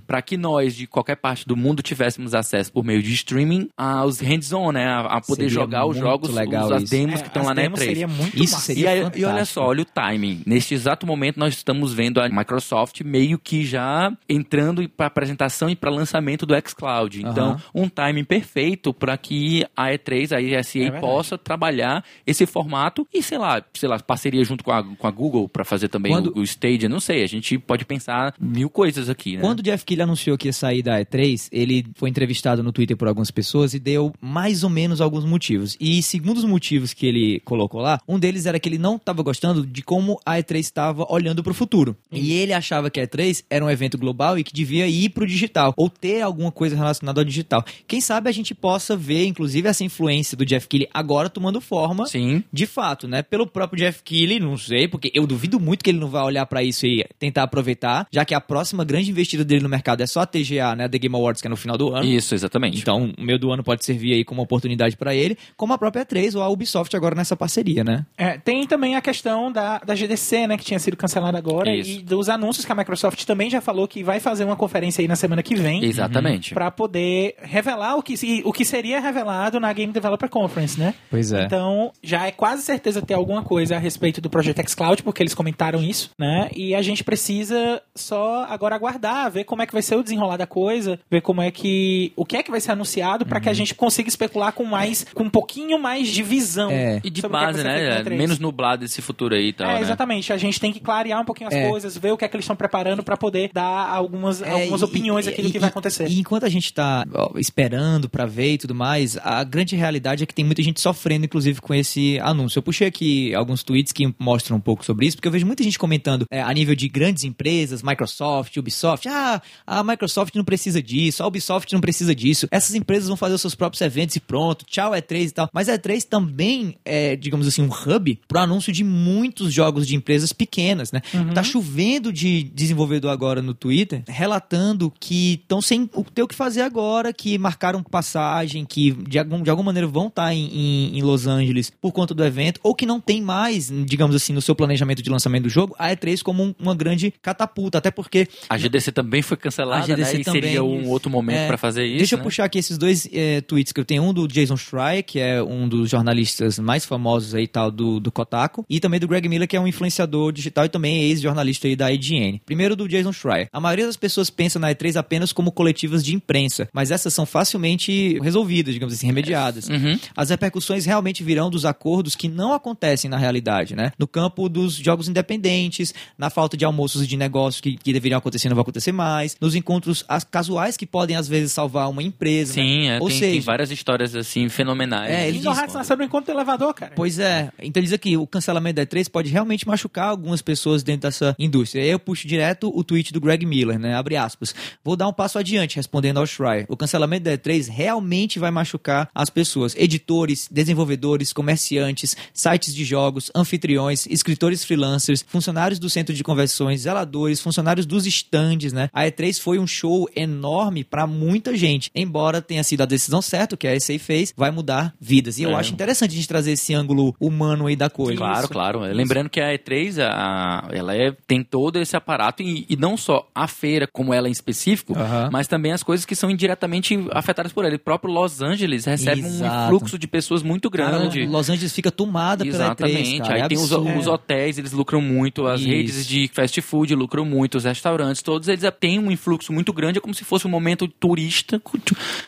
[0.08, 4.19] para que nós, de qualquer parte do mundo, tivéssemos acesso por meio de streaming aos
[4.19, 4.86] hands-on, né?
[4.86, 7.47] A, a poder Seria jogar os jogos, legal os, as demos É, que estão as
[7.49, 7.86] lá na demos E3.
[7.86, 8.65] seria muito Isso massa.
[8.65, 10.41] seria E, aí- e olha só, olha o timing.
[10.45, 15.75] Neste exato momento, nós estamos vendo a Microsoft meio que já entrando para apresentação e
[15.75, 17.21] para lançamento do xCloud.
[17.21, 17.61] Então, Aham.
[17.73, 23.21] um timing perfeito para que a E3, a ESA, É possa trabalhar esse formato e,
[23.21, 26.33] sei lá, sei lá, parceria junto com a, com a Google para fazer também Quando-
[26.35, 26.87] o, o Stadia.
[26.89, 29.41] Não sei, a gente pode pensar mil coisas aqui, né?
[29.41, 32.95] Quando o Jeff Keighley anunciou que ia sair da E3, ele foi entrevistado no Twitter
[32.97, 35.75] por algumas pessoas e deu mais ou menos alguns motivos.
[35.79, 39.21] E segundo os motivos que ele colocou lá, um deles era que ele não estava
[39.23, 41.95] gostando de como a E3 estava olhando para o futuro.
[42.11, 45.23] E ele achava que a E3 era um evento global e que devia ir para
[45.23, 47.65] o digital, ou ter ter alguma coisa relacionada ao digital.
[47.88, 52.05] Quem sabe a gente possa ver, inclusive, essa influência do Jeff Keighley agora tomando forma
[52.05, 52.43] Sim.
[52.53, 53.23] de fato, né?
[53.23, 56.45] Pelo próprio Jeff Keighley, não sei, porque eu duvido muito que ele não vai olhar
[56.45, 60.07] pra isso e tentar aproveitar, já que a próxima grande investida dele no mercado é
[60.07, 60.88] só a TGA, né?
[60.88, 62.05] The Game Awards, que é no final do ano.
[62.05, 62.79] Isso, exatamente.
[62.79, 66.05] Então, o meio do ano pode servir aí como oportunidade pra ele, como a própria
[66.05, 68.05] 3 ou a Ubisoft agora nessa parceria, né?
[68.17, 71.89] É, tem também a questão da, da GDC, né, que tinha sido cancelada agora, Isso.
[71.89, 75.07] e dos anúncios que a Microsoft também já falou que vai fazer uma conferência aí
[75.07, 75.84] na semana que vem.
[75.84, 76.11] Exatamente.
[76.54, 80.93] Pra poder revelar o que, o que seria revelado na Game Developer Conference, né?
[81.10, 81.43] Pois é.
[81.45, 85.21] Então, já é quase certeza ter alguma coisa a respeito do Project X Cloud, porque
[85.24, 86.50] eles comentaram isso, né?
[86.56, 90.38] E a gente precisa só agora aguardar, ver como é que vai ser o desenrolar
[90.38, 92.12] da coisa, ver como é que.
[92.15, 93.52] o que é que vai ser anunciado pra que Uhum.
[93.52, 95.06] a gente consiga especular com mais.
[95.13, 96.71] com um pouquinho mais de visão.
[96.71, 97.00] É.
[97.04, 97.89] E de que é que base, feito né?
[97.95, 98.17] na E3.
[98.17, 99.82] Menos nublado esse futuro aí e tal, É, né?
[99.82, 100.32] exatamente.
[100.34, 101.67] A gente tem que clarear um pouquinho as É.
[101.69, 104.82] coisas, ver o que é que eles estão preparando pra poder dar algumas, É, algumas
[104.82, 106.00] e- opiniões e- aqui do e- que vai acontecer.
[106.07, 110.23] E enquanto a gente tá ó, esperando pra ver e tudo mais, a grande realidade
[110.23, 112.59] é que tem muita gente sofrendo, inclusive, com esse anúncio.
[112.59, 115.63] Eu puxei aqui alguns tweets que mostram um pouco sobre isso, porque eu vejo muita
[115.63, 120.81] gente comentando é, a nível de grandes empresas, Microsoft, Ubisoft, ah, a Microsoft não precisa
[120.81, 124.19] disso, a Ubisoft não precisa disso, essas empresas vão fazer os seus próprios eventos e
[124.19, 125.49] pronto, tchau E3 e tal.
[125.53, 129.95] Mas a E3 também é, digamos assim, um hub pro anúncio de muitos jogos de
[129.95, 131.01] empresas pequenas, né?
[131.33, 136.35] Tá chovendo de desenvolvedor agora no Twitter, relatando que estão sem o- ter o que
[136.35, 140.97] fazer agora, que marcaram passagem, que de, algum, de alguma maneira vão estar em, em-
[140.97, 144.41] em Los Angeles por conta do evento, ou que não tem mais, digamos assim, no
[144.41, 148.27] seu planejamento de lançamento do jogo, a E3 como um- uma grande catapulta, até porque
[148.49, 150.19] A GDC também foi cancelada, A GDC né?
[150.21, 152.23] E também, seria um outro momento É, pra fazer isso, Deixa eu né?
[152.23, 154.03] puxar aqui esses dois é, tweets que eu tenho.
[154.03, 158.11] Um do Jason Schreier, que é um dos jornalistas mais famosos aí tal do, do
[158.11, 158.65] Kotaku.
[158.69, 161.75] E também do Greg Miller, que é um influenciador digital e também é ex-jornalista aí
[161.75, 162.41] da IGN.
[162.45, 163.47] Primeiro do Jason Schreier.
[163.51, 167.25] A maioria das pessoas pensa na E3 apenas como coletivas de imprensa, mas essas são
[167.25, 169.69] facilmente resolvidas, digamos assim, remediadas.
[169.69, 169.97] Uhum.
[170.15, 173.91] As repercussões realmente virão dos acordos que não acontecem na realidade, né?
[173.97, 178.47] No campo dos jogos independentes, na falta de almoços de negócio que, que deveriam acontecer
[178.47, 182.03] e não vão acontecer mais, nos encontros as- casuais que podem às vezes salvar uma
[182.03, 182.55] empresa.
[182.55, 182.62] né?
[182.63, 185.12] Sim, é, Ou tem, seja, tem várias histórias assim fenomenais.
[185.12, 186.93] É, E ele no nasceu encontro do elevador, cara.
[186.95, 187.49] Pois é.
[187.62, 191.36] Então ele diz aqui, o cancelamento da E3 pode realmente machucar algumas pessoas dentro dessa
[191.39, 191.84] indústria.
[191.84, 193.93] Aí eu puxo direto o tweet do Greg Miller, né?
[193.95, 194.53] Abre aspas.
[194.84, 196.65] Vou dar um passo adiante, respondendo ao Schreier.
[196.67, 199.76] O cancelamento da E3 realmente vai machucar as pessoas.
[199.76, 207.39] Editores, desenvolvedores, comerciantes, sites de jogos, anfitriões, escritores freelancers, funcionários do centro de convenções, zeladores,
[207.41, 208.89] funcionários dos estandes, né?
[208.93, 211.89] A E3 foi um show enorme pra muita gente.
[211.93, 215.38] Embora tenha sido a decisão certa, que a ESA fez, vai mudar vidas.
[215.38, 215.56] E eu É.
[215.56, 218.17] acho interessante a gente trazer esse ângulo humano aí da coisa.
[218.17, 218.80] Claro, claro.
[218.82, 223.28] Lembrando que a E3, a- ela é, tem todo esse aparato e, e não só
[223.36, 225.30] a feira como ela em específico, Aham.
[225.32, 227.75] mas também as coisas que são indiretamente afetadas por ela.
[227.75, 229.67] O próprio Los Angeles recebe um Exato.
[229.67, 231.25] fluxo de pessoas muito Cara, grande.
[231.25, 233.11] Los Angeles fica tomada pela Exatamente.
[233.15, 233.35] E3, cara.
[233.35, 233.99] Aí É tem os, absurdo.
[233.99, 235.69] os hotéis, eles lucram muito, as Isso.
[235.69, 239.97] redes de fast food lucram muito, os restaurantes, todos eles têm um influxo muito grande,
[239.97, 241.61] é como se fosse um momento turista.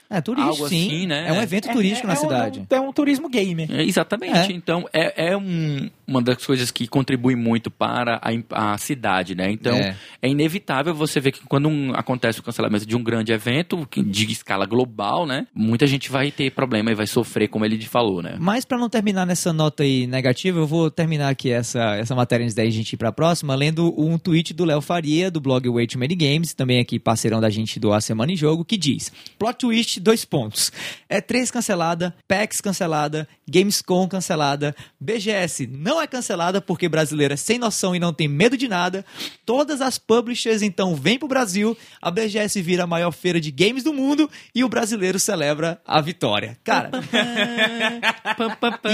[0.10, 0.88] É turístico, algo sim.
[0.88, 1.30] assim, né?
[1.30, 2.66] É um evento turístico na um- cidade.
[2.70, 3.72] É um, turismo gamer.
[3.72, 4.52] É, exatamente.
[4.52, 4.56] É.
[4.56, 8.20] Então, é, é um- uma das coisas que contribui muito para
[8.52, 9.52] a, a cidade, né?
[9.52, 9.96] Então, É.
[10.22, 10.28] é.
[10.30, 14.66] inevitável você ver que quando um- acontece o cancelamento de um grande evento, de escala
[14.66, 15.48] global, né?
[15.54, 18.36] Muita gente vai ter problema e vai sofrer, como ele falou, né?
[18.40, 22.44] Mas pra não terminar nessa nota aí negativa, eu vou terminar aqui essa, essa matéria
[22.44, 25.88] antes da gente ir pra próxima, lendo um tweet do Léo Faria, do blog Way
[25.88, 29.12] to Many Games, também aqui parceirão da gente do A Semana em Jogo, que diz:
[29.40, 30.72] Plot twist, dois pontos.
[31.10, 37.96] E3 cancelada, PAX cancelada, Gamescom cancelada, BGS não é cancelada porque brasileira é sem noção
[37.96, 39.06] e não tem medo de nada.
[39.46, 43.84] Todas as publishers então vêm pro Brasil, a BGS vira a maior feira de games
[43.84, 46.58] do mundo e o brasileiro celebra a vitória.
[46.64, 46.92] Cara,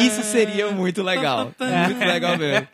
[0.05, 1.51] isso seria muito legal.
[1.59, 2.67] Muito legal mesmo.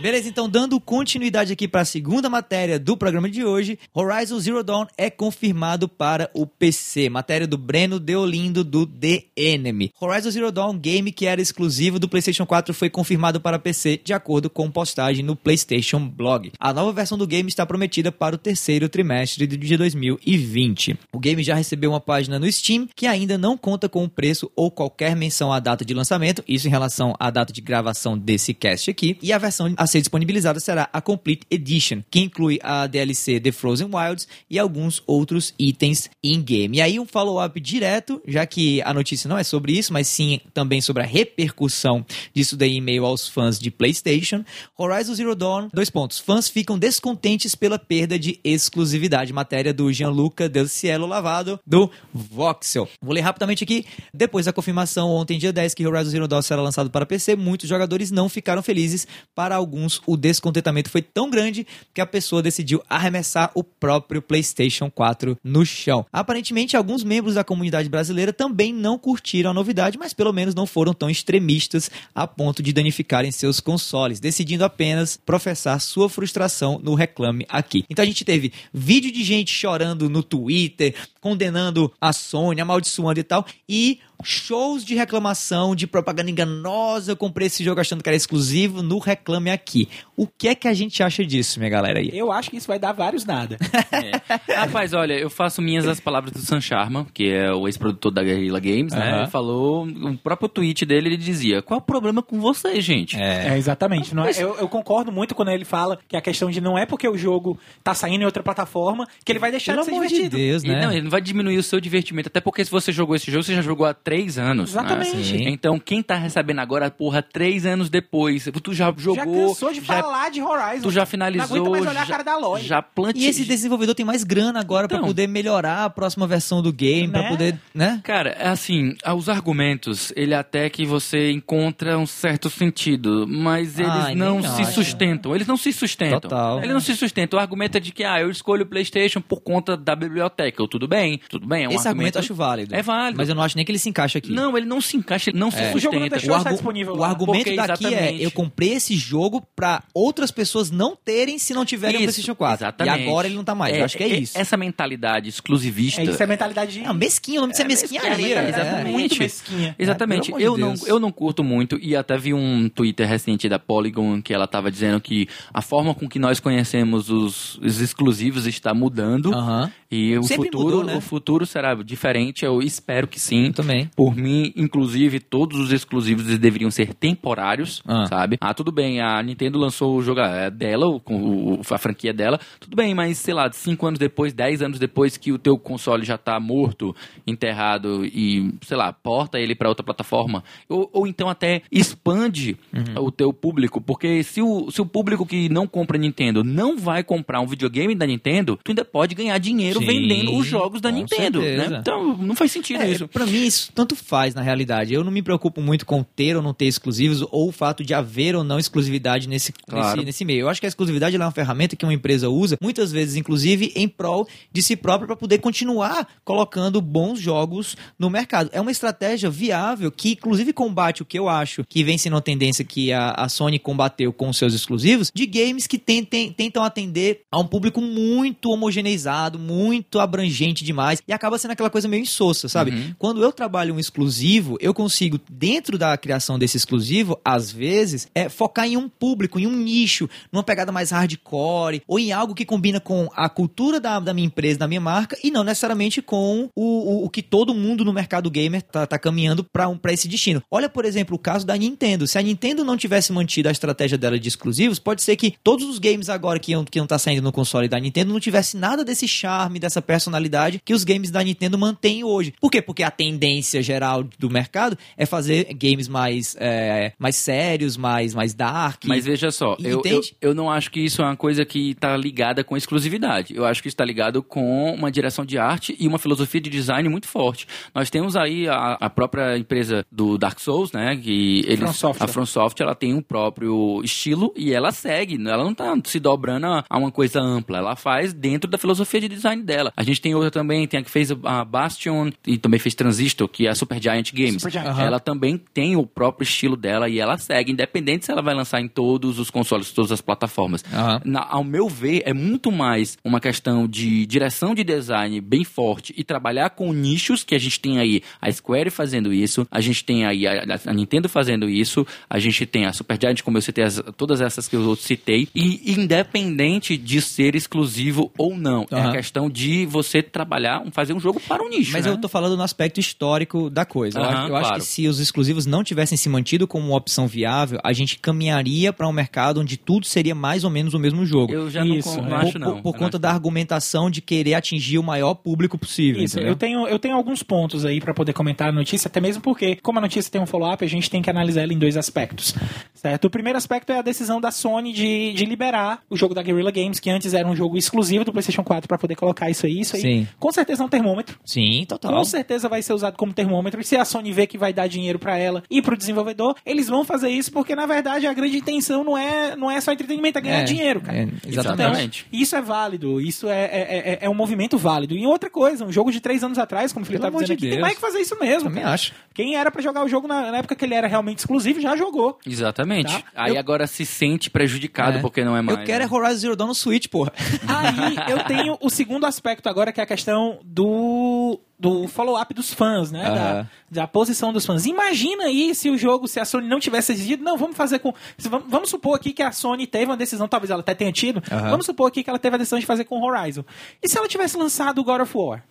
[0.00, 4.64] Beleza, então dando continuidade aqui para a segunda matéria do programa de hoje, Horizon Zero
[4.64, 7.10] Dawn é confirmado para o PC.
[7.10, 9.90] Matéria do Breno Deolindo do The Enemy.
[10.00, 14.14] Horizon Zero Dawn, game que era exclusivo do PlayStation 4, foi confirmado para PC de
[14.14, 16.50] acordo com postagem no PlayStation Blog.
[16.58, 20.98] A nova versão do game está prometida para o terceiro trimestre de 2020.
[21.12, 24.50] O game já recebeu uma página no Steam que ainda não conta com o preço
[24.56, 28.54] ou qualquer menção à data de lançamento, isso em relação à data de gravação desse
[28.54, 29.18] cast aqui.
[29.20, 33.90] E a versão ser disponibilizada será a Complete Edition, que inclui a DLC The Frozen
[33.92, 36.78] Wilds e alguns outros itens in-game.
[36.78, 40.40] E aí um follow-up direto, já que a notícia não é sobre isso, mas sim
[40.54, 44.44] também sobre a repercussão disso daí em meio aos fãs de PlayStation.
[44.78, 46.18] Horizon Zero Dawn, dois pontos.
[46.18, 49.32] Fãs ficam descontentes pela perda de exclusividade.
[49.32, 52.88] Matéria do Gianluca Del Cielo Lavado, do Voxel.
[53.02, 53.84] Vou ler rapidamente aqui.
[54.14, 57.68] Depois da confirmação ontem, dia 10, que Horizon Zero Dawn será lançado para PC, muitos
[57.68, 59.06] jogadores não ficaram felizes.
[59.34, 64.90] Para alguns, o descontentamento foi tão grande que a pessoa decidiu arremessar o próprio PlayStation
[64.90, 66.06] 4 no chão.
[66.12, 70.66] Aparentemente, alguns membros da comunidade brasileira também não curtiram a novidade, mas pelo menos não
[70.66, 76.94] foram tão extremistas a ponto de danificarem seus consoles, decidindo apenas professar sua frustração no
[76.94, 77.84] Reclame Aqui.
[77.88, 83.24] Então a gente teve vídeo de gente chorando no Twitter, condenando a Sony, amaldiçoando e
[83.24, 87.12] tal, e shows de reclamação, de propaganda enganosa.
[87.12, 89.88] Eu comprei esse jogo achando que era exclusivo no Reclame Aqui.
[90.16, 92.10] O que é que a gente acha disso, minha galera aí?
[92.12, 93.56] Eu acho que isso vai dar vários nada.
[93.92, 94.54] É.
[94.54, 98.22] Rapaz, olha, eu faço minhas as palavras do Sam Sharma, que é o ex-produtor da
[98.22, 99.18] Guerrilla Games, né?
[99.18, 103.20] Ele falou, o próprio tweet dele, ele dizia, qual o problema com vocês, gente?
[103.20, 104.14] É, exatamente.
[104.14, 106.86] Não é, eu, eu concordo muito quando ele fala que a questão de não é
[106.86, 109.94] porque o jogo tá saindo em outra plataforma que ele vai deixar Pelo de ser
[109.96, 110.36] amor de divertido.
[110.36, 110.80] Deus, E, né?
[110.82, 113.42] não, ele não vai diminuir o seu divertimento, até porque se você jogou esse jogo,
[113.44, 114.74] você já jogou há três anos.
[114.74, 114.80] né?
[114.80, 115.24] Exatamente.
[115.24, 115.48] Sim.
[115.48, 119.80] Então, quem tá recebendo agora, porra, três anos depois, tu já jogou, Já cansou de
[119.80, 120.82] já, falar de Horizon.
[120.82, 122.64] tu já finalizou, aguenta mais olhar a já, cara da loja.
[122.64, 123.22] já plantei.
[123.22, 125.06] E esse desenvolvedor tem mais grana agora pra Então.
[125.06, 127.28] poder melhorar a próxima versão do game, pra Né?
[127.28, 128.00] poder, né?
[128.02, 133.90] Cara, é assim, os argumentos, ele até que você encontra um certo sentido, mas eles
[133.92, 134.72] Ai, não se acho.
[134.72, 135.34] sustentam.
[135.36, 136.20] Eles não se sustentam.
[136.20, 136.58] Total.
[136.58, 137.38] Eles não se sustentam.
[137.38, 140.60] O argumento é de que, ah, eu escolho o PlayStation por conta da biblioteca.
[140.60, 141.64] Eu, tudo bem, tudo bem.
[141.64, 142.74] É um Esse argumento eu acho válido.
[142.74, 143.18] É válido.
[143.18, 144.32] Mas eu não acho nem que ele se encaixa aqui.
[144.32, 146.08] Não, ele não se encaixa, ele não se O jogo não sustenta.
[146.16, 147.08] deixou o, estar argu- disponível o lá.
[147.08, 148.22] argumento Porque daqui exatamente.
[148.22, 152.04] é: eu comprei esse jogo pra outras pessoas não terem se não tiverem o Isso,
[152.06, 152.64] PlayStation 4.
[152.66, 152.98] Exatamente.
[153.00, 153.76] E agora ele não tá mais.
[153.76, 154.38] eu acho que é, isso.
[154.38, 156.00] Essa mentalidade exclusivista.
[156.00, 156.80] É isso, é mentalidade de...
[156.80, 158.10] Não, mesquinho, o nome disso é mesquinharia.
[158.16, 158.60] mentalidade é.
[158.62, 158.92] exatamente.
[158.92, 159.76] muito mesquinha.
[159.78, 160.32] Exatamente.
[160.32, 163.58] É, eu, de não, eu não curto muito, e até vi um Twitter recente da
[163.58, 168.46] Polygon que ela tava dizendo que a forma com que nós conhecemos os, os exclusivos
[168.46, 169.32] está mudando.
[169.34, 169.70] Aham.
[169.90, 170.96] E o Sempre futuro, mudou, né?
[170.96, 173.46] o futuro será diferente, eu espero que sim.
[173.46, 173.89] Eu também.
[173.96, 178.06] Por mim, inclusive, todos os exclusivos deveriam ser temporários, Ah.
[178.06, 178.36] sabe?
[178.40, 182.74] Ah, tudo bem, a Nintendo lançou o jogo é, dela, o- a franquia dela, tudo
[182.76, 186.16] bem, mas sei lá, cinco anos depois, dez anos depois que o teu console já
[186.18, 186.94] tá morto,
[187.26, 193.04] enterrado e, sei lá, porta ele para outra plataforma, ou, ou então até expande Uhum.
[193.04, 197.02] o teu público, porque se o, se o público que não compra Nintendo não vai
[197.02, 200.90] comprar um videogame da Nintendo, tu ainda pode ganhar dinheiro Sim, vendendo os jogos da
[200.90, 201.78] Nintendo, né?
[201.80, 203.08] Então, não faz sentido É, isso.
[203.08, 204.92] Pra mim, isso tanto faz, na realidade.
[204.92, 207.94] Eu não me preocupo muito com ter ou não ter exclusivos, ou o fato de
[207.94, 209.96] haver ou não exclusividade nesse, Claro.
[209.96, 210.40] nesse, nesse meio.
[210.40, 213.72] Eu acho que a exclusividade é uma ferramenta que uma empresa usa, muitas vezes, inclusive,
[213.74, 218.50] em prol de si própria, para poder continuar colocando bons jogos no mercado.
[218.52, 222.20] É uma estratégia viável que, inclusive, combate o que eu acho que vem sendo uma
[222.20, 227.22] tendência que a, a Sony combateu com seus exclusivos, de games que tentem, tentam atender
[227.30, 232.48] a um público muito homogeneizado, muito abrangente demais, e acaba sendo aquela coisa meio insossa,
[232.48, 232.72] sabe?
[232.72, 232.94] Uhum.
[232.98, 238.28] Quando eu trabalho um exclusivo, eu consigo, dentro da criação desse exclusivo, às vezes, é,
[238.28, 242.44] focar em um público, em um nicho, numa pegada mais hardcore, ou em algo que
[242.44, 246.48] combina com a cultura da, da minha empresa, da minha marca, e não necessariamente com
[246.54, 250.06] o, o, o que todo mundo no mercado gamer tá, tá caminhando para um, esse
[250.06, 250.42] destino.
[250.50, 252.06] Olha, por exemplo, o caso da Nintendo.
[252.06, 255.66] Se a Nintendo não tivesse mantido a estratégia dela de exclusivos, pode ser que todos
[255.66, 258.84] os games agora que que iam tá saindo no console da Nintendo não tivesse nada
[258.84, 262.34] desse charme, dessa personalidade que os games da Nintendo mantêm hoje.
[262.40, 262.60] Por quê?
[262.60, 268.34] Porque a tendência geral do mercado é fazer games mais, é, mais sérios, mais, mais
[268.34, 268.84] dark.
[268.84, 271.96] Mas veja só, eu, eu, eu não acho que isso é uma coisa que está
[271.96, 273.34] ligada com exclusividade.
[273.34, 276.50] Eu acho que isso está ligado com uma direção de arte e uma filosofia de
[276.50, 277.46] design muito forte.
[277.74, 280.96] Nós temos aí a, a própria empresa do Dark Souls, né?
[280.96, 282.04] Que eles, From Software.
[282.04, 285.16] a From Software, ela tem um próprio estilo e ela segue.
[285.16, 287.58] Ela não está se dobrando a, a uma coisa ampla.
[287.58, 289.72] Ela faz dentro da filosofia de design dela.
[289.76, 293.28] A gente tem outra também, tem a que fez a Bastion e também fez Transistor,
[293.28, 294.34] que é a Super Giant Games.
[294.42, 294.66] Supergiant.
[294.66, 294.82] Aham.
[294.84, 298.60] Ela também tem o próprio estilo dela e ela segue, independente se ela vai lançar
[298.60, 300.64] em todos os consoles, todas as plataformas.
[300.72, 301.00] Aham.
[301.04, 305.94] Na- ao meu ver, é muito mais uma questão de direção de design bem forte
[305.96, 309.84] e trabalhar com nichos que a gente tem aí a Square fazendo isso, a gente
[309.84, 313.64] tem aí a, a Nintendo fazendo isso, a gente tem a Supergiant, como eu citei,
[313.64, 318.90] as- todas essas que eu citei, e independente de ser exclusivo ou não, é a
[318.92, 321.72] questão de você trabalhar, fazer um jogo para um nicho.
[321.72, 321.92] Mas né?
[321.92, 323.98] eu tô falando no aspecto histórico histórico da coisa.
[323.98, 324.60] Eu Aham, acho- eu acho claro.
[324.62, 328.72] que se os exclusivos não tivessem se mantido como uma opção viável, a gente caminharia
[328.72, 331.32] para um mercado onde tudo seria mais ou menos o mesmo jogo.
[331.32, 332.02] Eu já não, Isso, con- é.
[332.02, 332.52] não por, acho, não.
[332.54, 336.02] por- por Eu conta não da argumentação de querer atingir o maior público possível.
[336.02, 336.32] Isso, entendeu?
[336.32, 339.56] eu tenho, eu tenho alguns pontos aí pra poder comentar a notícia, até mesmo porque,
[339.62, 342.34] como a notícia tem um follow-up, a gente tem que analisar ela em dois aspectos.
[342.80, 343.04] Certo?
[343.06, 346.50] O primeiro aspecto é a decisão da Sony de, de liberar o jogo da Guerrilla
[346.50, 349.60] Games, que antes era um jogo exclusivo do PlayStation 4 pra poder colocar isso aí.
[349.60, 350.08] Isso aí, Sim.
[350.18, 351.18] com certeza é um termômetro.
[351.22, 351.92] Sim, total.
[351.92, 353.60] Com certeza vai ser usado como termômetro.
[353.60, 356.68] E se a Sony vê que vai dar dinheiro pra ela e pro desenvolvedor, eles
[356.68, 360.16] vão fazer isso porque, na verdade, a grande intenção não é, não é só entretenimento,
[360.18, 360.96] é ganhar É, dinheiro, cara.
[361.00, 361.30] é, exatamente.
[361.60, 362.06] Exatamente.
[362.10, 364.94] Isso é válido, isso é, é, é- é um movimento válido.
[364.94, 367.38] E outra coisa, um jogo de três anos atrás, como o Felipe estava amor dizendo
[367.40, 368.48] de aqui, tem mais que fazer isso mesmo.
[368.48, 368.94] Também acho.
[369.12, 371.76] Quem era pra jogar o jogo na, na época que ele era realmente exclusivo já
[371.76, 372.18] jogou.
[372.26, 372.69] Exatamente.
[372.84, 373.02] Tá?
[373.14, 375.00] Aí Eu- agora se sente prejudicado É.
[375.00, 375.58] porque não é mais.
[375.58, 375.92] Eu quero é né?
[375.92, 377.12] Horizon Zero Dawn no Switch, porra.
[377.48, 382.52] Aí eu tenho o segundo aspecto agora, que é a questão do, do follow-up dos
[382.54, 383.02] fãs, né?
[383.04, 383.46] Da,
[383.82, 384.66] da posição dos fãs.
[384.66, 387.92] Imagina aí se o jogo, se a Sony não tivesse exigido, não, vamos fazer com.
[388.18, 391.22] Vamos, vamos supor aqui que a Sony teve uma decisão, talvez ela até tenha tido.
[391.50, 393.44] Vamos supor aqui que ela teve a decisão de fazer com Horizon.
[393.82, 395.42] E se ela tivesse lançado o God of War?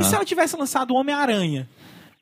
[0.00, 1.68] E se ela tivesse lançado o Homem-Aranha?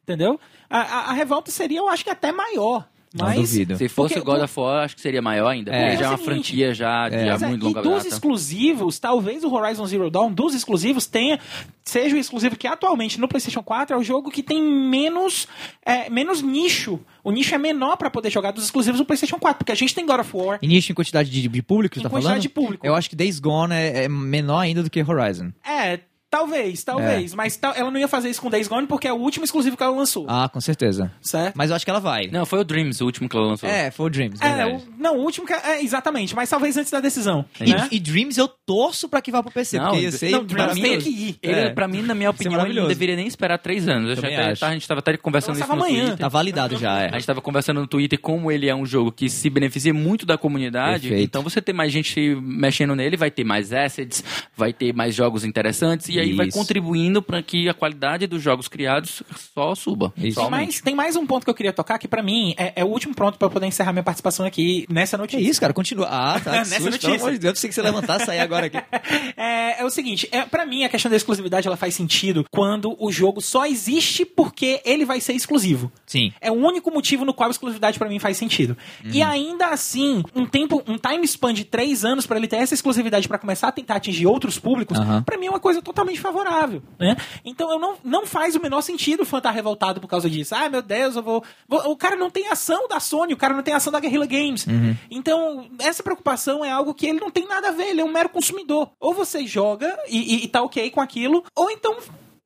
[0.02, 0.40] Entendeu?
[0.68, 2.86] A, a- a revolta seria, eu acho que até maior.
[3.12, 3.76] Não Mas, duvido.
[3.76, 5.72] Se fosse Porque- o God of War, acho que seria maior ainda.
[5.74, 5.80] É.
[5.90, 7.26] Porque já é É uma seguinte, franquia já de É.
[7.28, 8.08] é, muito e longa dos data.
[8.08, 11.40] exclusivos, talvez o Horizon Zero Dawn, dos exclusivos, tenha
[11.84, 15.48] seja o exclusivo que atualmente no PlayStation 4 é o jogo que tem menos,
[15.84, 17.00] é, menos nicho.
[17.24, 19.92] O nicho é menor pra poder jogar dos exclusivos do PlayStation 4, porque a gente
[19.92, 20.58] tem God of War.
[20.62, 22.42] Início em quantidade de, de público, você Em tá quantidade falando?
[22.42, 22.86] de público.
[22.86, 25.50] Eu acho que Days Gone é, é menor ainda do que Horizon.
[25.66, 25.98] É,
[26.30, 27.34] talvez, talvez.
[27.34, 29.76] Mas tal- ela não ia fazer isso com Days Gone porque é o último exclusivo
[29.76, 30.26] que ela lançou.
[30.28, 31.10] Ah, com certeza.
[31.20, 31.54] Certo?
[31.56, 32.28] Mas eu acho que ela vai.
[32.28, 33.68] Não, foi o Dreams, o último que ela lançou.
[33.68, 35.52] É, foi o Dreams, É, o, não, o último que.
[35.52, 37.44] É, exatamente, mas talvez antes da decisão.
[37.60, 37.88] E, né?
[37.90, 40.74] e Dreams eu torço pra que vá pro PC, Não, porque ia ser não, Dreams
[40.74, 40.90] maravilhoso.
[40.92, 41.38] tem que ir.
[41.42, 41.70] Ele, É.
[41.70, 44.10] pra mim, na minha é opinião, ele não deveria nem esperar três anos.
[44.10, 44.64] Eu já- acho.
[44.64, 45.98] a gente tava até conversando isso no amanhã.
[46.06, 46.18] Twitter.
[46.18, 47.08] Tá validado já, é.
[47.08, 50.24] A gente tava conversando no Twitter como ele é um jogo que se beneficia muito
[50.24, 51.08] da comunidade.
[51.08, 51.24] Perfeito.
[51.26, 54.22] Então você ter mais gente mexendo nele, vai ter mais assets,
[54.56, 56.58] vai ter mais jogos interessantes e aí vai Isso.
[56.58, 59.22] contribuindo para que a qualidade dos jogos criados
[59.54, 60.12] só suba.
[60.16, 60.40] Isso.
[60.40, 62.84] Tem mais, tem mais um ponto que eu queria tocar, que pra mim é, é
[62.84, 65.40] o último ponto pra eu poder encerrar minha participação aqui nessa notícia.
[65.40, 65.72] isso, cara?
[65.72, 66.08] Continua.
[66.10, 66.52] Ah, tá.
[66.52, 67.10] Nessa susto, notícia.
[67.10, 68.78] Pelo amor de Deus, eu que você levantar sair agora aqui.
[69.36, 72.96] É, é o seguinte, é, para mim a questão da exclusividade ela faz sentido quando
[72.98, 75.90] o jogo só existe porque ele vai ser exclusivo.
[76.06, 76.32] Sim.
[76.40, 78.76] É o único motivo no qual a exclusividade pra mim faz sentido.
[79.04, 79.10] Uhum.
[79.12, 82.74] E ainda assim, um tempo, um time span de três anos pra ele ter essa
[82.74, 86.82] exclusividade pra começar a tentar atingir outros públicos, pra mim é uma coisa totalmente favorável,
[86.98, 87.16] né?
[87.44, 90.54] Então eu não, não faz o menor sentido o fã estar revoltado por causa disso.
[90.54, 93.54] Ah, meu Deus, eu vou, vou- O cara não tem ação da Sony, o cara
[93.54, 94.66] não tem ação da Guerrilla Games.
[94.66, 94.96] Uhum.
[95.10, 98.12] Então, essa preocupação é algo que ele não tem nada a ver, ele é um
[98.12, 98.90] mero consumidor.
[98.98, 101.96] Ou você joga e, e, e tá ok com aquilo, ou então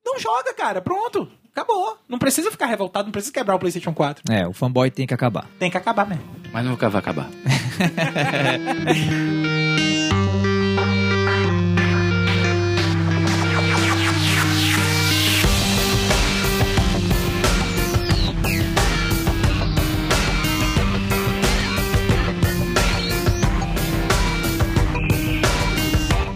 [0.05, 0.81] não joga, cara.
[0.81, 1.27] Pronto.
[1.51, 1.97] Acabou.
[2.09, 4.23] Não precisa ficar revoltado, não precisa quebrar o PlayStation 4.
[4.29, 5.47] É, o fanboy tem que acabar.
[5.57, 6.25] Tem que acabar mesmo.
[6.51, 7.29] Mas nunca vai acabar.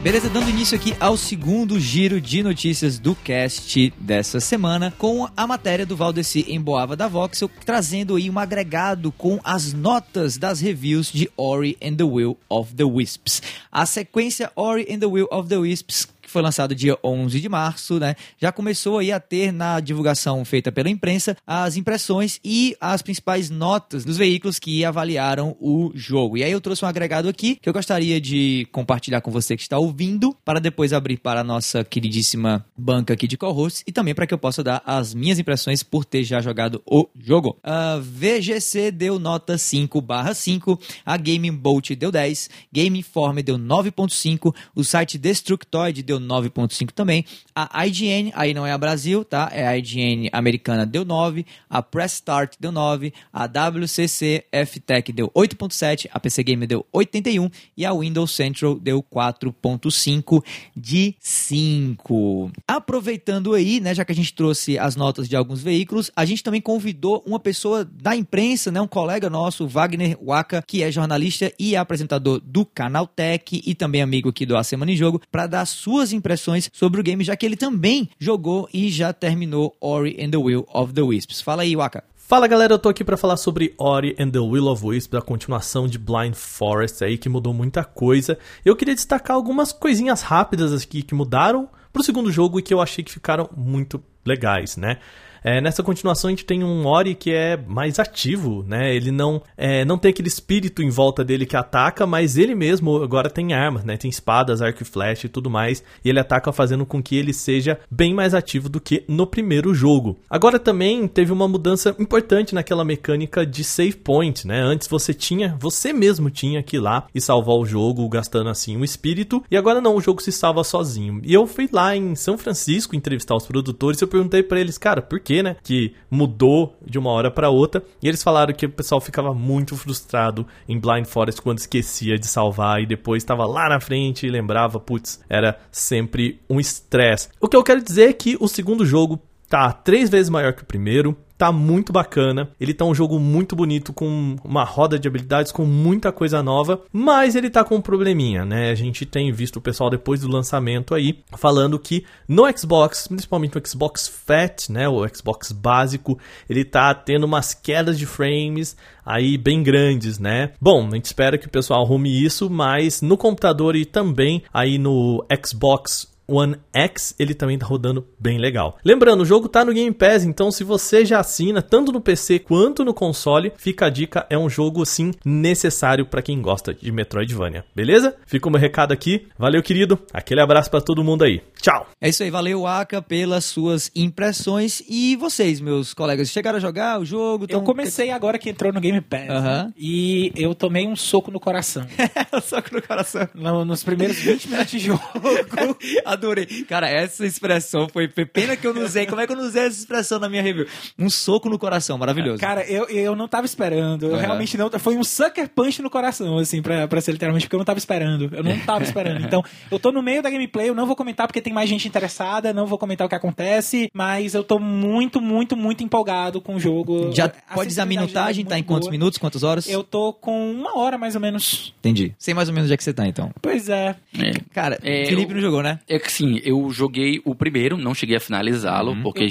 [0.09, 5.45] Beleza, dando início aqui ao segundo giro de notícias do cast dessa semana, com a
[5.45, 10.61] matéria do Valdeci em Boava da Voxel, trazendo aí um agregado com as notas das
[10.61, 13.43] reviews de Ori and the Will of the Wisps.
[13.71, 17.49] A sequência Ori and the Will of the Wisps que foi lançado dia 11 de
[17.49, 18.15] março, né?
[18.37, 23.49] Já começou aí a ter na divulgação feita pela imprensa as impressões e as principais
[23.49, 26.37] notas dos veículos que avaliaram o jogo.
[26.37, 29.63] E aí eu trouxe um agregado aqui que eu gostaria de compartilhar com você que
[29.63, 34.13] está ouvindo, para depois abrir para a nossa queridíssima banca aqui de co-hosts e também
[34.13, 37.57] para que eu possa dar as minhas impressões por ter já jogado o jogo.
[37.63, 44.83] A VGC deu nota 5/5, a Game Bolt deu 10, Game Informer deu 9.5, o
[44.83, 49.49] site Destructoid deu 9.5 também, a IGN, aí não é a Brasil, tá?
[49.51, 55.29] É a IGN americana deu 9, a Press Start deu 9, a WCC F-Tech deu
[55.29, 60.43] 8.7, a PC Gamer deu 81 e a Windows Central deu 4.5
[60.75, 62.51] de 5.
[62.67, 66.43] Aproveitando aí, né, já que a gente trouxe as notas de alguns veículos, a gente
[66.43, 71.51] também convidou uma pessoa da imprensa, né, um colega nosso, Wagner Waka, que é jornalista
[71.59, 75.47] e apresentador do Canal Tech e também amigo aqui do A Semana em Jogo, para
[75.47, 80.17] dar suas impressões sobre o game, já que ele também jogou e já terminou Ori
[80.19, 81.41] and the Will of the Wisps.
[81.41, 82.03] Fala aí, Waka.
[82.15, 85.21] Fala galera, eu tô aqui pra falar sobre Ori and the Will of Wisps, a
[85.21, 88.37] continuação de Blind Forest aí, que mudou muita coisa.
[88.63, 92.81] Eu queria destacar algumas coisinhas rápidas aqui que mudaram pro segundo jogo e que eu
[92.81, 94.99] achei que ficaram muito legais, né?
[95.43, 98.93] É, nessa continuação a gente tem um Ori que é mais ativo, né?
[98.93, 103.01] Ele não, é, não tem aquele espírito em volta dele que ataca, mas ele mesmo
[103.01, 103.97] agora tem armas, né?
[103.97, 105.83] Tem espadas, arco e flecha e tudo mais.
[106.03, 109.73] E ele ataca fazendo com que ele seja bem mais ativo do que no primeiro
[109.73, 110.19] jogo.
[110.29, 114.59] Agora também teve uma mudança importante naquela mecânica de save point, né?
[114.61, 118.77] Antes você tinha, você mesmo tinha que ir lá e salvar o jogo gastando assim
[118.77, 121.21] um espírito, e agora não, o jogo se salva sozinho.
[121.23, 124.77] E eu fui lá em São Francisco entrevistar os produtores e eu perguntei para eles,
[124.77, 127.83] cara, por que, né, que mudou de uma hora para outra?
[128.01, 132.27] E eles falaram que o pessoal ficava muito frustrado em Blind Forest quando esquecia de
[132.27, 137.29] salvar e depois estava lá na frente e lembrava, putz, era sempre um estresse.
[137.39, 140.63] O que eu quero dizer é que o segundo jogo tá três vezes maior que
[140.63, 142.49] o primeiro, tá muito bacana.
[142.59, 146.81] Ele tá um jogo muito bonito, com uma roda de habilidades, com muita coisa nova,
[146.91, 148.69] mas ele tá com um probleminha, né?
[148.69, 153.55] A gente tem visto o pessoal depois do lançamento aí falando que no Xbox, principalmente
[153.55, 156.19] no Xbox Fat, né, o Xbox básico,
[156.49, 158.75] ele tá tendo umas quedas de frames
[159.05, 160.51] aí bem grandes, né?
[160.59, 164.77] Bom, a gente espera que o pessoal arrume isso, mas no computador e também aí
[164.77, 168.77] no Xbox One X, ele também tá rodando bem legal.
[168.83, 172.39] Lembrando, o jogo tá no Game Pass, então se você já assina tanto no PC
[172.39, 176.91] quanto no console, fica a dica, é um jogo assim necessário para quem gosta de
[176.91, 178.15] Metroidvania, beleza?
[178.25, 179.27] Fica o meu recado aqui.
[179.37, 179.99] Valeu, querido.
[180.13, 181.41] Aquele abraço para todo mundo aí.
[181.61, 181.87] Tchau.
[182.01, 186.99] É isso aí, valeu Aka pelas suas impressões e vocês, meus colegas, chegaram a jogar
[186.99, 187.45] o jogo?
[187.49, 189.73] Eu comecei agora que entrou no Game Pass Aham.
[189.77, 191.85] e eu tomei um soco no coração.
[192.43, 193.27] Soco no coração.
[193.33, 195.01] No- nos primeiros 20 minutos de jogo.
[196.19, 196.45] Adorei.
[196.67, 199.05] Cara, essa expressão foi pena que eu não usei.
[199.05, 200.65] Como é que eu não usei essa expressão na minha review?
[200.97, 202.39] Um soco no coração, maravilhoso.
[202.39, 204.07] Cara, eu, eu não tava esperando.
[204.07, 204.21] Eu Aham.
[204.21, 204.69] realmente não.
[204.79, 207.79] Foi um sucker punch no coração, assim, pra, pra ser literalmente, porque eu não tava
[207.79, 208.29] esperando.
[208.33, 209.23] Eu não tava esperando.
[209.25, 211.87] Então, eu tô no meio da gameplay, eu não vou comentar porque tem mais gente
[211.87, 216.55] interessada, não vou comentar o que acontece, mas eu tô muito, muito, muito empolgado com
[216.55, 217.11] o jogo.
[217.13, 218.91] Já A pode dar sensibilidade minutagem, é tá em quantos boa.
[218.91, 219.67] minutos, quantas horas?
[219.69, 221.73] Eu tô com uma hora mais ou menos.
[221.79, 222.13] Entendi.
[222.17, 223.31] Sei mais ou menos onde é que você tá, então.
[223.41, 223.95] Pois é.
[224.17, 224.31] É.
[224.53, 225.79] Cara, É, Felipe eu- não jogou, né?
[225.87, 229.01] Que sim, eu joguei o primeiro, não cheguei a finalizá-lo, Uhum.
[229.03, 229.27] porque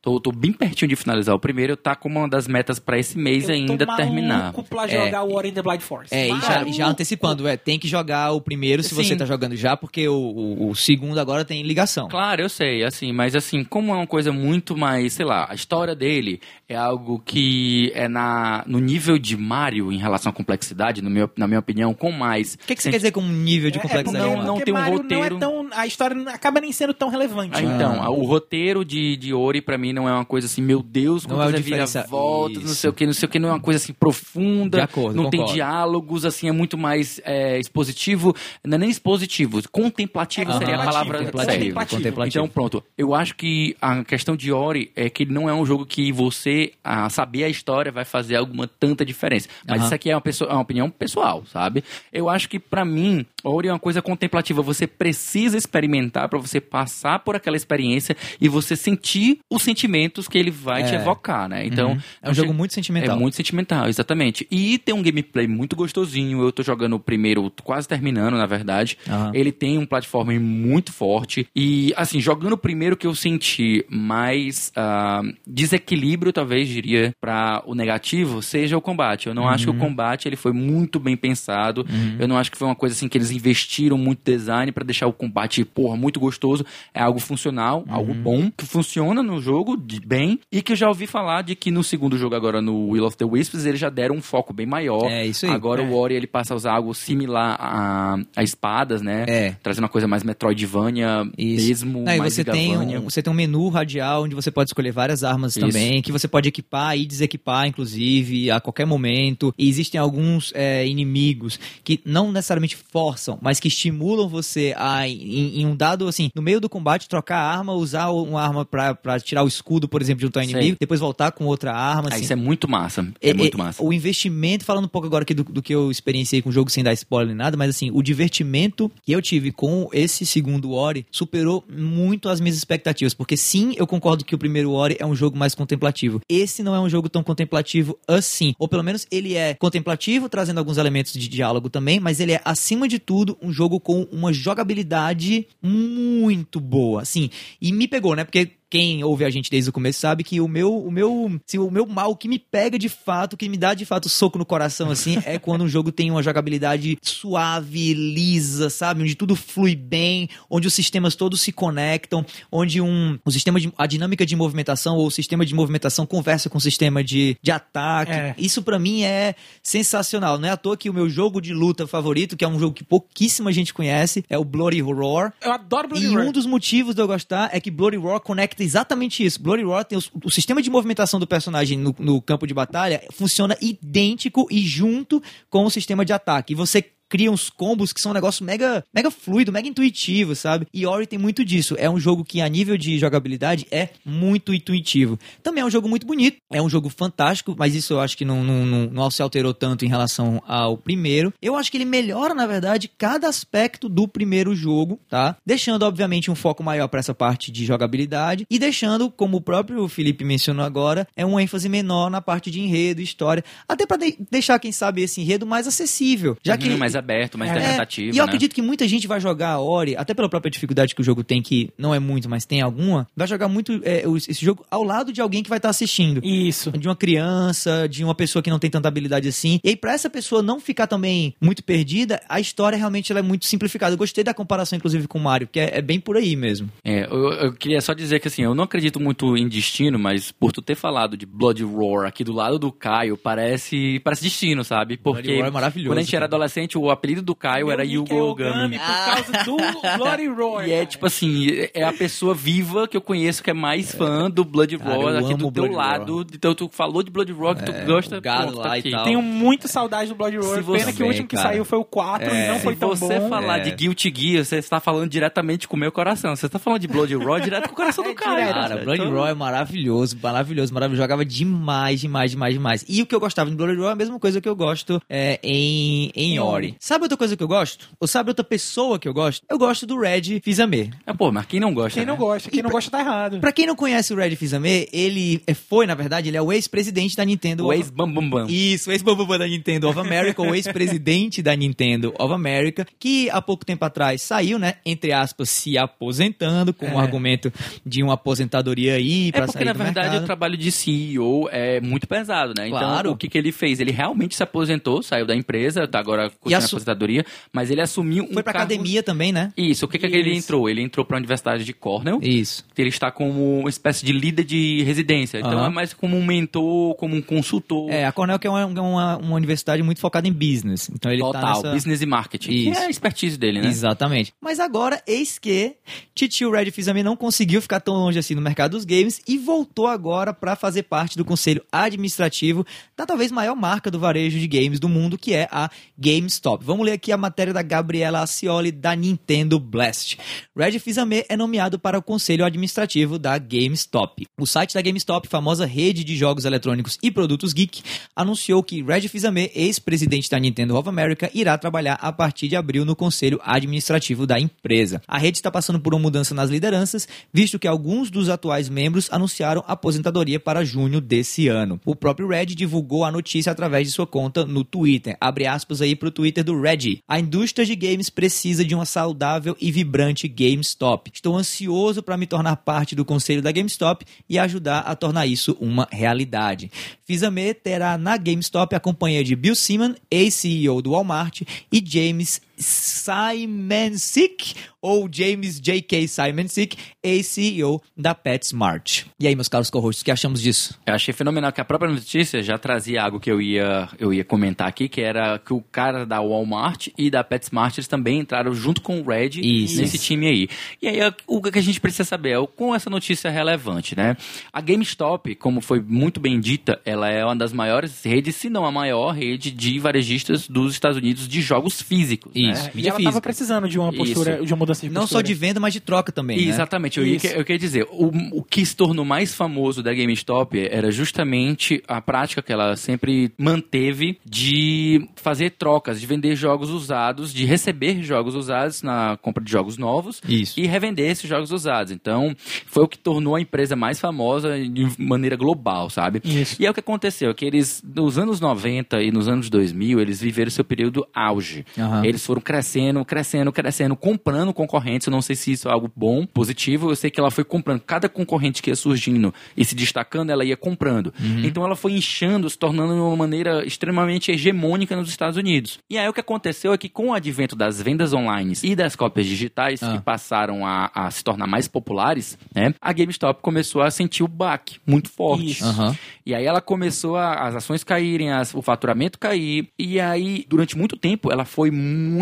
[0.00, 1.76] tô bem pertinho de finalizar o primeiro.
[1.76, 4.52] Tá como uma das metas pra esse mês eu ainda tô terminar.
[4.68, 6.14] pra jogar o War in the Blind Force.
[6.14, 8.94] É, e já, e já antecipando, é, tem que jogar o primeiro se Sim.
[8.96, 12.08] você tá jogando já, porque o, o, o segundo agora tem ligação.
[12.08, 15.54] Claro, eu sei, assim, mas assim, como é uma coisa muito mais, sei lá, a
[15.54, 21.02] história dele é algo que é na, no nível de Mario em relação à complexidade,
[21.02, 22.54] no meu, na minha opinião, com mais.
[22.54, 24.24] O que, que você quer dizer com um nível de É, complexidade?
[24.24, 25.20] não- porque- não porque tem um Mario roteiro.
[25.20, 27.50] Não é tão, a história não- acaba nem sendo tão relevante.
[27.56, 30.82] Ah, então, o roteiro de, de Ori pra mim não é uma coisa assim, meu
[30.82, 33.38] Deus, Não quantas é o diferencial- voltas, não sei o que, não sei o que,
[33.38, 35.54] não é uma coisa assim profunda, De acordo, não tem concordo.
[35.54, 38.34] diálogos, assim, é muito mais é, expositivo,
[38.64, 41.96] não é nem expositivo, contemplativo É seria a contemplativo, palavra contemplativo, certa.
[41.96, 42.44] contemplativo.
[42.44, 42.82] Então, pronto.
[42.96, 46.12] Eu acho que a questão de Ori é que ele não é um jogo que
[46.12, 49.48] você, a saber a história, vai fazer alguma tanta diferença.
[49.66, 49.84] Mas Aham.
[49.86, 51.84] isso aqui é uma, pessoa, é uma opinião pessoal, sabe?
[52.12, 54.62] Eu acho que, pra mim, Ori é uma coisa contemplativa.
[54.62, 55.91] Você precisa experimentar
[56.28, 60.94] pra você passar por aquela experiência e você sentir os sentimentos que ele vai te
[60.94, 60.98] É.
[61.00, 61.66] evocar, né?
[61.66, 63.16] Então, É um jogo muito sentimental.
[63.16, 64.46] é muito sentimental, exatamente.
[64.50, 66.42] E tem um gameplay muito gostosinho.
[66.42, 68.96] Eu tô jogando o primeiro, quase terminando, na verdade.
[69.08, 69.30] Aham.
[69.34, 71.46] Ele tem um platform muito forte.
[71.54, 77.74] E, assim, jogando o primeiro que eu senti mais ah, desequilíbrio, talvez, diria, para o
[77.74, 79.26] negativo, seja o combate.
[79.28, 79.76] Eu não acho que Uhum.
[79.76, 81.86] o combate ele foi muito bem pensado.
[82.18, 85.06] Eu não acho que foi uma coisa assim que eles investiram muito design para deixar
[85.06, 86.64] o combate, porra, muito gostoso.
[86.94, 87.94] É algo funcional, Uhum.
[87.94, 90.38] algo bom, que funciona no jogo de bem.
[90.50, 93.16] E que eu já ouvi falar de que no segundo jogo, agora no Will of
[93.16, 95.10] the Wisps, eles já deram um foco bem maior.
[95.10, 95.52] É, isso aí.
[95.52, 95.86] Agora É.
[95.86, 99.24] o Ori ele passa a usar algo similar a, a espadas, né?
[99.26, 99.56] É.
[99.62, 101.66] Trazendo uma coisa mais Metroidvania Isso.
[101.66, 101.98] mesmo.
[102.04, 105.24] Não, mais você tem, um, você tem um menu radial onde você pode escolher várias
[105.24, 105.66] armas Isso.
[105.66, 109.52] também, que você pode equipar e desequipar, inclusive, a qualquer momento.
[109.58, 115.60] E existem alguns é, inimigos que não necessariamente forçam, mas que estimulam você a, em,
[115.60, 118.94] em um dado, assim, no meio do combate, trocar a arma, usar uma arma pra,
[118.94, 120.52] pra tirar o escudo, por exemplo, de um tal Sei.
[120.52, 122.08] inimigo, depois voltar com outra arma.
[122.10, 122.24] Ah, assim.
[122.24, 123.06] isso é muito massa.
[123.20, 123.82] É, muito massa.
[123.82, 126.70] O investimento, falando um pouco agora aqui do, do que eu experienciei com o jogo
[126.70, 130.72] sem dar spoiler nem nada, mas assim, o divertimento que eu tive com esse segundo
[130.72, 133.14] Ori superou muito as minhas expectativas.
[133.14, 136.20] Porque sim, eu concordo que o primeiro Ori é um jogo mais contemplativo.
[136.28, 138.54] Esse não é um jogo tão contemplativo assim.
[138.58, 142.40] Ou pelo menos ele é contemplativo, trazendo alguns elementos de diálogo também, mas ele é,
[142.44, 147.02] acima de tudo, um jogo com uma jogabilidade muito boa.
[147.02, 148.24] Assim, e me pegou, né?
[148.24, 151.58] Porque quem ouve a gente desde o começo sabe que o meu, o meu, assim,
[151.58, 154.46] o meu mal que me pega de fato, que me dá de fato soco no
[154.46, 159.02] coração, assim, é quando um jogo tem uma jogabilidade suave, lisa, sabe?
[159.02, 163.70] Onde tudo flui bem, onde os sistemas todos se conectam, onde um, o sistema de,
[163.76, 167.50] a dinâmica de movimentação ou o sistema de movimentação conversa com o sistema de, de
[167.50, 168.12] ataque.
[168.12, 168.34] É.
[168.38, 170.38] Isso pra mim é sensacional.
[170.38, 172.72] Não é à toa que o meu jogo de luta favorito, que é um jogo
[172.72, 175.34] que pouquíssima gente conhece, é o Bloody Roar.
[175.42, 176.26] Eu adoro Bloody E Roar.
[176.26, 179.42] um dos motivos de eu gostar é que Bloody Roar conecta exatamente isso.
[179.42, 183.02] Bloody Roar tem os- o, sistema de movimentação do personagem no, no campo de batalha
[183.12, 186.52] funciona idêntico e junto com o sistema de ataque.
[186.52, 190.66] E você cria uns combos que são um negócio mega, mega fluido, mega intuitivo, sabe?
[190.72, 191.76] E Ori tem muito disso.
[191.78, 195.18] É um jogo que, a nível de jogabilidade, é muito intuitivo.
[195.42, 198.24] Também é um jogo muito bonito, é um jogo fantástico, mas isso eu acho que
[198.24, 201.34] não, não, não, não se alterou tanto em relação ao primeiro.
[201.42, 205.36] Eu acho que ele melhora, na verdade, cada aspecto do primeiro jogo, tá?
[205.44, 209.86] Deixando, obviamente, um foco maior para essa parte de jogabilidade e deixando, como o próprio
[209.86, 213.98] Felipe mencionou agora, é um ênfase menor na parte de enredo, história, até para
[214.30, 218.14] deixar, quem sabe, esse enredo mais acessível, já que Uhum, mais aberto, mais É, interpretativo,
[218.14, 218.28] e eu né?
[218.30, 221.22] acredito que muita gente vai jogar a Ori, até pela própria dificuldade que o jogo
[221.24, 224.82] tem, que não é muito, mas tem alguma, vai jogar muito é, esse jogo ao
[224.82, 226.20] lado de alguém que vai estar assistindo.
[226.24, 226.70] Isso.
[226.72, 229.60] De uma criança, de uma pessoa que não tem tanta habilidade assim.
[229.64, 233.22] E aí, pra essa pessoa não ficar também muito perdida, a história realmente ela é
[233.22, 233.94] muito simplificada.
[233.94, 236.68] Eu gostei da comparação, inclusive, com o Mario, porque é, é bem por aí mesmo.
[236.84, 240.30] É, eu, eu queria só dizer que assim, eu não acredito muito em destino, mas
[240.32, 244.64] por tu ter falado de Blood Roar aqui do lado do Caio, parece parece destino,
[244.64, 244.96] sabe?
[244.96, 247.82] Porque Bloody Roar é maravilhoso, quando a gente era adolescente, o apelido do Caio era
[247.84, 248.78] Meu Yugo nick é Ogami.
[248.78, 249.56] Por causa do
[249.98, 250.66] Bloody Roar.
[250.68, 250.86] E é cara.
[250.86, 254.78] tipo assim, é a pessoa viva que eu conheço que é mais fã do Blood
[254.78, 256.26] Cara, Roar aqui do teu Bloody lado.
[256.32, 258.90] Então tu falou de Blood Roar que tu gosta, o gado pronto, tá e aqui.
[258.90, 259.04] tal.
[259.04, 260.56] Tenho muita saudade do Bloody Roar.
[260.56, 261.48] Se você- Pena que o último que cara.
[261.48, 263.28] saiu foi o 4 e não foi Se tão você bom.
[263.28, 263.60] falar É.
[263.60, 266.34] de Guilty Gear, você está falando diretamente com o meu coração.
[266.36, 268.36] Você está falando de Blood Roar direto com o coração do É Caio.
[268.36, 268.54] direto.
[268.54, 271.02] Cara, Bloody Então- Roar é maravilhoso, maravilhoso, maravilhoso.
[271.02, 272.84] Jogava demais, demais, demais, demais.
[272.88, 275.00] E o que eu gostava de Bloody Roar é a mesma coisa que eu gosto
[275.08, 276.71] é, em Em Ori.
[276.78, 277.88] Sabe outra coisa que eu gosto?
[278.00, 279.44] Ou sabe outra pessoa que eu gosto?
[279.48, 280.92] Eu gosto do Red Fizame.
[281.06, 281.98] É, pô, mas quem não gosta?
[281.98, 282.18] Quem não né?
[282.20, 283.40] gosta, quem E não pra- gosta tá errado.
[283.40, 286.52] Pra quem não conhece o Red Fizame, ele é- foi, na verdade, ele é o
[286.52, 287.64] ex-presidente da Nintendo.
[287.64, 288.46] O of- ex-bam bam bam.
[288.48, 293.40] Isso, o ex-bambambam da Nintendo of America, o ex-presidente da Nintendo of America, que há
[293.40, 297.02] pouco tempo atrás saiu, né, entre aspas, se aposentando, com o É.
[297.02, 297.52] argumento
[297.84, 300.22] de uma aposentadoria aí É pra porque, sair na verdade, mercado.
[300.22, 302.68] o trabalho de CEO é muito pesado, né?
[302.68, 302.98] Claro.
[303.00, 303.80] Então, o que, que ele fez?
[303.80, 306.30] Ele realmente se aposentou, saiu da empresa, tá agora
[306.62, 308.72] a assu- aposentadoria, mas ele assumiu um Foi pra cargo...
[308.72, 309.52] academia também, né?
[309.56, 310.46] Isso, o que, que ele Isso.
[310.46, 310.68] entrou?
[310.68, 312.64] Ele entrou pra Universidade de Cornell, Isso.
[312.76, 315.38] ele está como uma espécie de líder de residência.
[315.38, 315.66] Então, Aham.
[315.66, 317.90] é mais como um mentor, como um consultor.
[317.90, 320.90] É, a Cornell que é uma, uma, uma universidade muito focada em business.
[320.92, 321.72] Então ele tá Total, nessa...
[321.72, 322.52] business e marketing.
[322.52, 322.70] Isso.
[322.72, 323.68] Que é a expertise dele, né?
[323.68, 324.32] Exatamente.
[324.40, 325.76] Mas agora, eis que
[326.14, 329.86] Titio Red Fizame não conseguiu ficar tão longe assim no mercado dos games e voltou
[329.86, 332.64] agora para fazer parte do conselho administrativo
[332.96, 336.51] da talvez maior marca do varejo de games do mundo, que é a GameStop.
[336.60, 340.18] Vamos ler aqui a matéria da Gabriela Acioli da Nintendo Blast.
[340.56, 344.26] Red Fizame é nomeado para o conselho administrativo da GameStop.
[344.38, 347.82] O site da GameStop, famosa rede de jogos eletrônicos e produtos geek,
[348.14, 352.84] anunciou que Red Fizame, ex-presidente da Nintendo of America, irá trabalhar a partir de abril
[352.84, 355.00] no conselho administrativo da empresa.
[355.06, 359.08] A rede está passando por uma mudança nas lideranças, visto que alguns dos atuais membros
[359.10, 361.80] anunciaram aposentadoria para junho desse ano.
[361.84, 365.16] O próprio Red divulgou a notícia através de sua conta no Twitter.
[365.20, 367.00] Abre aspas aí pro Twitter do Red.
[367.06, 371.10] A indústria de games precisa de uma saudável e vibrante GameStop.
[371.12, 375.56] Estou ansioso para me tornar parte do conselho da GameStop e ajudar a tornar isso
[375.60, 376.70] uma realidade.
[377.04, 384.54] Fizame terá na GameStop a companhia de Bill Simon, ex-CEO do Walmart, e James Simonsick,
[384.80, 386.08] ou James J.K.
[386.08, 389.04] Simonsick, ex-CEO da PetSmart.
[389.18, 390.78] E aí, meus caros co-hosts, o que achamos disso?
[390.84, 394.24] Eu achei fenomenal que a própria notícia já trazia algo que eu ia, eu ia
[394.24, 398.52] comentar aqui, que era que o cara da Walmart e da PetSmart eles também entraram
[398.54, 399.80] junto com o Red Isso.
[399.80, 400.48] nesse time aí.
[400.80, 403.96] E aí o que a gente precisa saber é o quão essa notícia é relevante,
[403.96, 404.16] né?
[404.52, 408.66] A GameStop, como foi muito bem dita, ela é uma das maiores redes, se não
[408.66, 412.32] a maior rede de varejistas dos Estados Unidos de jogos físicos.
[412.48, 412.51] né?
[412.52, 412.66] Isso.
[412.68, 413.10] É, e mídia ela física.
[413.12, 414.46] tava precisando de uma postura, Isso.
[414.46, 415.18] de uma mudança de Não postura.
[415.18, 416.44] só de venda, mas de troca também, né?
[416.44, 417.26] Exatamente, eu, Isso.
[417.26, 422.00] eu queria dizer, o, o que se tornou mais famoso da GameStop era justamente a
[422.00, 428.34] prática que ela sempre manteve de fazer trocas, de vender jogos usados, de receber jogos
[428.34, 430.58] usados na compra de jogos novos Isso.
[430.58, 431.92] e revender esses jogos usados.
[431.92, 432.34] Então,
[432.66, 436.20] foi o que tornou a empresa mais famosa de maneira global, sabe?
[436.24, 436.56] Isso.
[436.60, 440.20] E é o que aconteceu, que eles, nos anos 90 e nos anos 2000, eles
[440.20, 441.64] viveram seu período auge.
[441.78, 442.04] Aham.
[442.04, 445.06] Eles foram crescendo, crescendo, crescendo, comprando concorrentes.
[445.06, 446.90] Eu não sei se isso é algo bom, positivo.
[446.90, 447.80] Eu sei que ela foi comprando.
[447.80, 451.12] Cada concorrente que ia surgindo e se destacando, ela ia comprando.
[451.44, 455.78] Então ela foi inchando, se tornando de uma maneira extremamente hegemônica nos Estados Unidos.
[455.90, 458.96] E aí o que aconteceu é que com o advento das vendas online e das
[458.96, 459.92] cópias digitais, Ah.
[459.98, 462.72] que passaram a, a se tornar mais populares, né?
[462.80, 465.62] A GameStop começou a sentir o baque muito forte.
[465.62, 465.94] Aham.
[466.24, 469.68] E aí ela começou a, as ações caírem, as- o faturamento cair.
[469.78, 472.21] E aí, durante muito tempo, ela foi muito,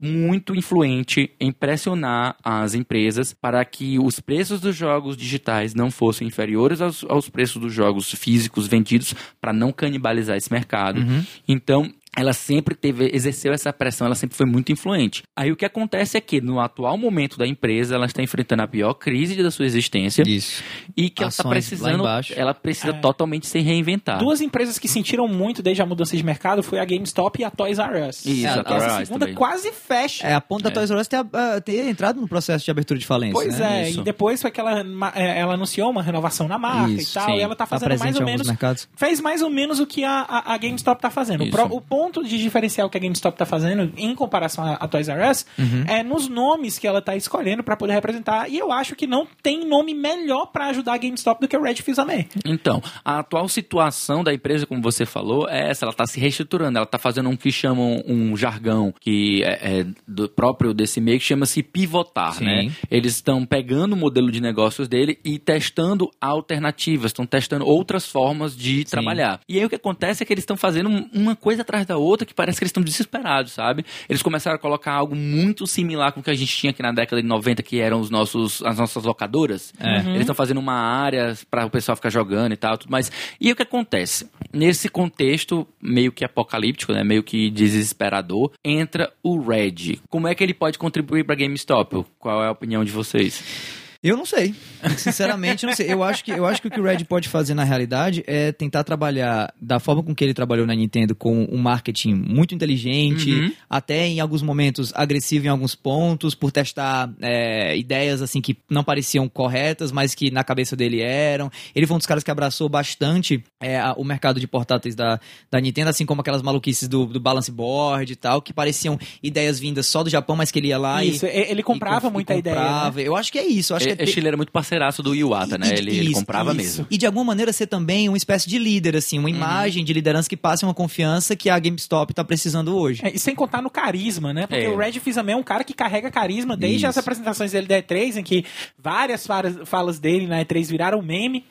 [0.00, 6.26] muito influente em pressionar as empresas para que os preços dos jogos digitais não fossem
[6.28, 11.00] inferiores aos, aos preços dos jogos físicos vendidos para não canibalizar esse mercado.
[11.46, 15.22] Então, ela sempre teve, exerceu essa pressão, ela sempre foi muito influente.
[15.36, 18.66] Aí o que acontece é que, no atual momento da empresa, ela está enfrentando a
[18.68, 20.62] pior crise da sua existência Isso.
[20.96, 22.32] e que ela está Ações lá precisando, embaixo.
[22.36, 22.98] ela precisa É.
[23.00, 24.18] totalmente se reinventar.
[24.18, 27.50] Duas empresas que sentiram muito desde a mudança de mercado foi a GameStop e a
[27.50, 28.24] Toys R Us.
[28.26, 29.34] Isso, É, a Toys R essa Us segunda também.
[29.36, 30.26] quase fecha.
[30.26, 32.98] É, a ponta da Toys R Us ter, ah, ter entrado no processo de abertura
[32.98, 33.34] de falência.
[33.34, 33.84] Pois né?
[33.84, 34.00] é, Isso.
[34.00, 34.80] e depois foi que ela,
[35.14, 37.36] é, ela anunciou uma renovação na marca Isso, e tal, sim.
[37.36, 38.46] e ela tá Tá fazendo mais presente ou menos.
[38.48, 38.88] mercados.
[38.96, 41.42] Fez mais ou menos o que a, a, a GameStop tá fazendo.
[41.42, 41.52] O, Isso.
[41.52, 45.30] pro- o ponto de diferencial que a GameStop tá fazendo em comparação à, Toys R
[45.30, 45.84] Us Uhum.
[45.88, 48.48] é nos nomes que ela tá escolhendo pra poder representar.
[48.50, 51.62] E eu acho que não tem nome melhor pra ajudar a GameStop do que o
[51.62, 52.26] Red Fils-Aimé.
[52.44, 55.84] Então, a atual situação da empresa, como você falou, é essa.
[55.84, 56.78] Ela está se reestruturando.
[56.78, 61.18] Ela está fazendo um que chamam um jargão que é, é do próprio desse meio
[61.18, 62.44] que chama-se pivotar, Sim.
[62.44, 62.72] né?
[62.90, 68.56] Eles estão pegando o modelo de negócios dele e testando alternativas, estão testando outras formas
[68.56, 69.40] de trabalhar.
[69.48, 71.96] E aí o que acontece é que eles estão fazendo um- uma coisa atrás da
[71.96, 73.84] outra que parece que eles estão desesperados, sabe?
[74.08, 76.92] Eles começaram a colocar algo muito similar com o que a gente tinha aqui na
[76.92, 79.72] década de 90, que eram os nossos, as nossas locadoras.
[79.80, 83.10] Eles estão fazendo uma área para o pessoal ficar jogando e tal, tudo mais.
[83.40, 84.30] E o que acontece?
[84.52, 90.00] Nesse contexto meio que apocalíptico, né, meio que desesperador, entra o Red.
[90.08, 92.04] Como é que ele pode contribuir para GameStop?
[92.18, 93.87] Qual é a opinião de vocês?
[94.02, 94.54] Eu não sei.
[94.96, 95.92] Sinceramente, não sei.
[95.92, 98.52] Eu acho, que, eu acho que o que o Red pode fazer na realidade é
[98.52, 103.28] tentar trabalhar da forma com que ele trabalhou na Nintendo, com um marketing muito inteligente,
[103.32, 103.52] Uhum.
[103.68, 108.84] até em alguns momentos agressivo em alguns pontos, por testar é, ideias assim que não
[108.84, 111.50] pareciam corretas, mas que na cabeça dele eram.
[111.74, 115.18] Ele foi um dos caras que abraçou bastante é, o mercado de portáteis da,
[115.50, 119.58] da Nintendo, assim como aquelas maluquices do, do balance board e tal, que pareciam ideias
[119.58, 121.30] vindas só do Japão, mas que ele ia lá Isso, e.
[121.30, 122.54] ele comprava e, muita e ideia.
[122.54, 122.62] né?
[122.62, 123.02] comprava.
[123.02, 123.72] Eu acho que é isso.
[123.72, 125.68] Eu acho é É, ter- ele era muito parceiraço do Iwata, né?
[125.68, 126.58] e- Ele, ele isso, comprava isso.
[126.58, 126.86] mesmo.
[126.90, 130.28] E de alguma maneira ser também uma espécie de líder, assim, uma imagem de liderança
[130.28, 133.00] que passe uma confiança que a GameStop tá precisando hoje.
[133.04, 134.46] É, e sem contar no carisma, né?
[134.46, 134.68] Porque É.
[134.68, 136.86] o Red Fils-Aimé é um cara que carrega carisma desde Isso.
[136.88, 138.44] as apresentações dele da E3, em que
[138.78, 139.26] várias
[139.64, 141.44] falas, dele na E3 viraram meme,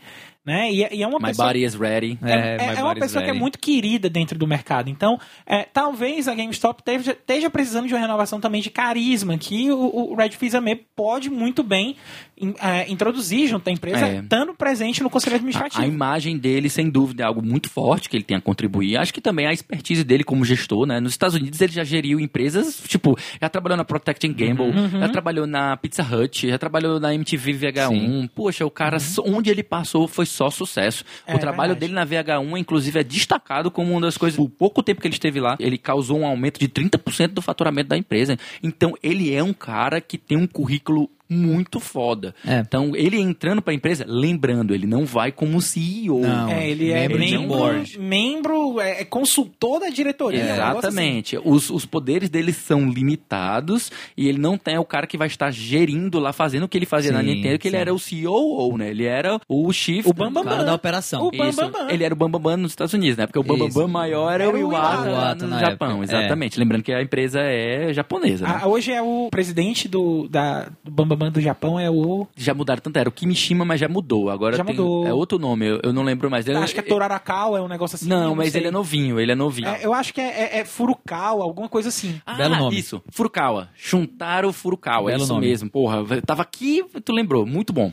[0.45, 0.71] né?
[0.71, 1.47] E, e é uma My pessoa...
[1.49, 2.17] body is ready.
[2.23, 4.89] É, É, é- é uma pessoa que é muito querida dentro do mercado.
[4.89, 9.69] Então, é, talvez a GameStop esteja, esteja precisando de uma renovação também de carisma, que
[9.71, 11.97] o, o Red Fils-Aimé pode muito bem
[12.39, 14.19] in- é, introduzir junto à empresa, É.
[14.19, 15.81] estando presente no conselho A, administrativo.
[15.83, 18.97] a imagem dele, sem dúvida, é algo muito forte que ele tem a contribuir.
[18.97, 20.99] Acho que também a expertise dele como gestor, né?
[20.99, 24.99] Nos Estados Unidos ele já geriu empresas, tipo, já trabalhou na Protect and Gamble, Uhum.
[24.99, 28.27] já trabalhou na Pizza Hut, já trabalhou na MTV VH1.
[28.33, 31.03] Poxa, o cara, só- onde ele passou foi só sucesso.
[31.27, 31.33] Uhum.
[31.33, 31.79] É o trabalho verdade.
[31.79, 34.37] dele na VH1, inclusive, é destacado como uma das coisas.
[34.39, 37.89] O pouco tempo que ele esteve lá, ele causou um aumento de 30% do faturamento
[37.89, 38.37] da empresa.
[38.61, 42.33] Então, ele é um cara que tem um currículo muito foda.
[42.45, 42.59] É.
[42.59, 46.21] Então, ele entrando pra empresa, lembrando, ele não vai como CEO.
[46.21, 46.49] Não.
[46.49, 50.43] É, ele é Membro membro, membro é, é consultor da diretoria.
[50.43, 50.53] assim.
[50.53, 51.39] Exatamente.
[51.43, 55.51] Os, os poderes dele são limitados e ele não tem o cara que vai estar
[55.51, 57.81] gerindo lá, fazendo o que ele fazia na Sim, Nintendo, que ele sim.
[57.81, 58.89] era o CEO, né?
[58.89, 60.05] Ele era o chief.
[60.07, 61.23] O Bambam O cara da operação.
[61.27, 61.61] O Bam Isso.
[61.61, 61.87] Bam Bam.
[61.89, 63.25] Ele era o Bambambam nos Estados Unidos, né?
[63.25, 65.45] Porque o Bambambam maior era, Era o o Iwata, Iwata.
[65.45, 65.89] no na Japão.
[66.01, 66.19] época, é.
[66.19, 66.59] Exatamente.
[66.59, 68.59] Lembrando que a empresa é japonesa, né?
[68.61, 72.27] Ah, hoje é o presidente do, da, do Bam Do Japão, é o.
[72.35, 74.29] Já mudaram tanto, era o Kimishima, mas já mudou.
[74.29, 75.05] Agora Já tem, mudou.
[75.07, 76.47] é outro nome, eu, eu não lembro mais.
[76.47, 78.07] Ele- acho que é Torarakawa, é um negócio assim.
[78.07, 78.61] Não, eu mas sei.
[78.61, 79.67] ele é novinho, ele é novinho.
[79.67, 82.21] É, eu acho que é, é, é Furukawa, alguma coisa assim.
[82.25, 82.77] Ah, Belo nome.
[82.79, 83.69] Isso, Furukawa.
[83.75, 85.47] Shuntaro Furukawa, é Belo isso nome.
[85.47, 85.69] mesmo.
[85.69, 87.91] Porra, eu tava aqui, tu lembrou, muito bom.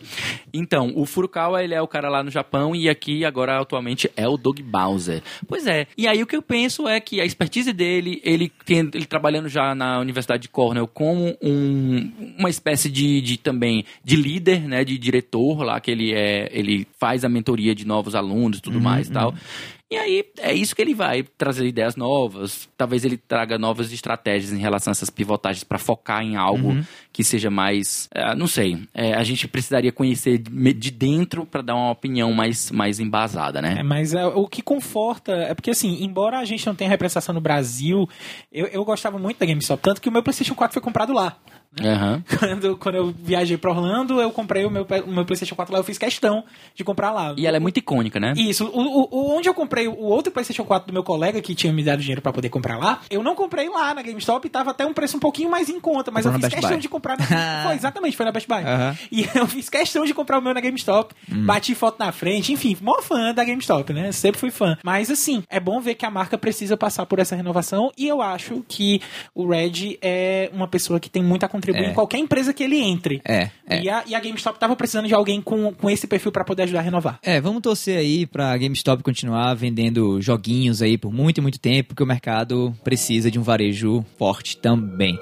[0.53, 4.29] Então, o Furukawa, ele é o cara lá no Japão e aqui agora atualmente é
[4.29, 5.23] o Doug Bowser.
[5.49, 5.87] Pois é.
[5.97, 9.49] E aí o que eu penso é que a expertise dele, ele tem, ele trabalhando
[9.49, 14.61] já na Universidade de Cornell como um, uma espécie de de, de também de líder,
[14.69, 18.63] né, de diretor lá que ele é, ele faz a mentoria de novos alunos, e
[18.63, 19.35] tudo mais, e tal.
[19.91, 22.69] E aí é isso que ele vai trazer ideias novas.
[22.77, 26.75] Talvez ele traga novas estratégias em relação a essas pivotagens para focar em algo
[27.13, 28.79] que seja mais, eh, não sei.
[28.93, 33.61] Eh, a gente precisaria conhecer de de dentro para dar uma opinião mais mais embasada,
[33.61, 33.83] É, né?
[33.85, 37.41] mas é, o que conforta é porque, assim, embora a gente não tenha representação no
[37.41, 38.09] Brasil,
[38.51, 41.37] eu, eu gostava muito da GameStop, tanto que o meu PlayStation 4 foi comprado lá.
[41.83, 42.23] Aham.
[42.39, 45.81] Quando, quando eu viajei pra Orlando, eu comprei o meu, o meu PlayStation 4 lá,
[45.81, 46.45] eu fiz questão
[46.75, 47.35] de comprar lá.
[47.37, 48.33] E ela é muito icônica, né?
[48.37, 51.55] Isso, o, o- o- onde eu comprei o outro PlayStation 4 do meu colega que
[51.55, 54.51] tinha me dado dinheiro pra poder comprar lá, eu não comprei lá na GameStop e
[54.51, 56.81] tava até um preço um pouquinho mais em conta, mas Comprou eu fiz questão Buy.
[56.81, 57.25] de comprar na
[57.67, 58.63] Foi, exatamente, foi na Best Buy.
[58.63, 58.97] Aham.
[59.11, 61.47] E eu fiz questão de comprar o meu na GameStop, Hum.
[61.47, 64.13] bati foto na frente, enfim, mó fã da GameStop, né?
[64.13, 64.77] Sempre fui fã.
[64.85, 68.21] Mas assim, é bom ver que a marca precisa passar por essa renovação e eu
[68.23, 69.01] acho que
[69.35, 71.91] o Red é uma pessoa que tem muito a contribuir É.
[71.91, 73.21] em qualquer empresa que ele entre.
[73.25, 73.83] É, é.
[73.83, 76.65] E, a, e a GameStop tava precisando de alguém com, com esse perfil pra poder
[76.65, 77.19] ajudar a renovar.
[77.23, 81.89] É, vamos torcer aí pra GameStop continuar vendendo joguinhos aí por muito e muito tempo,
[81.89, 85.19] porque o mercado precisa de um varejo forte também.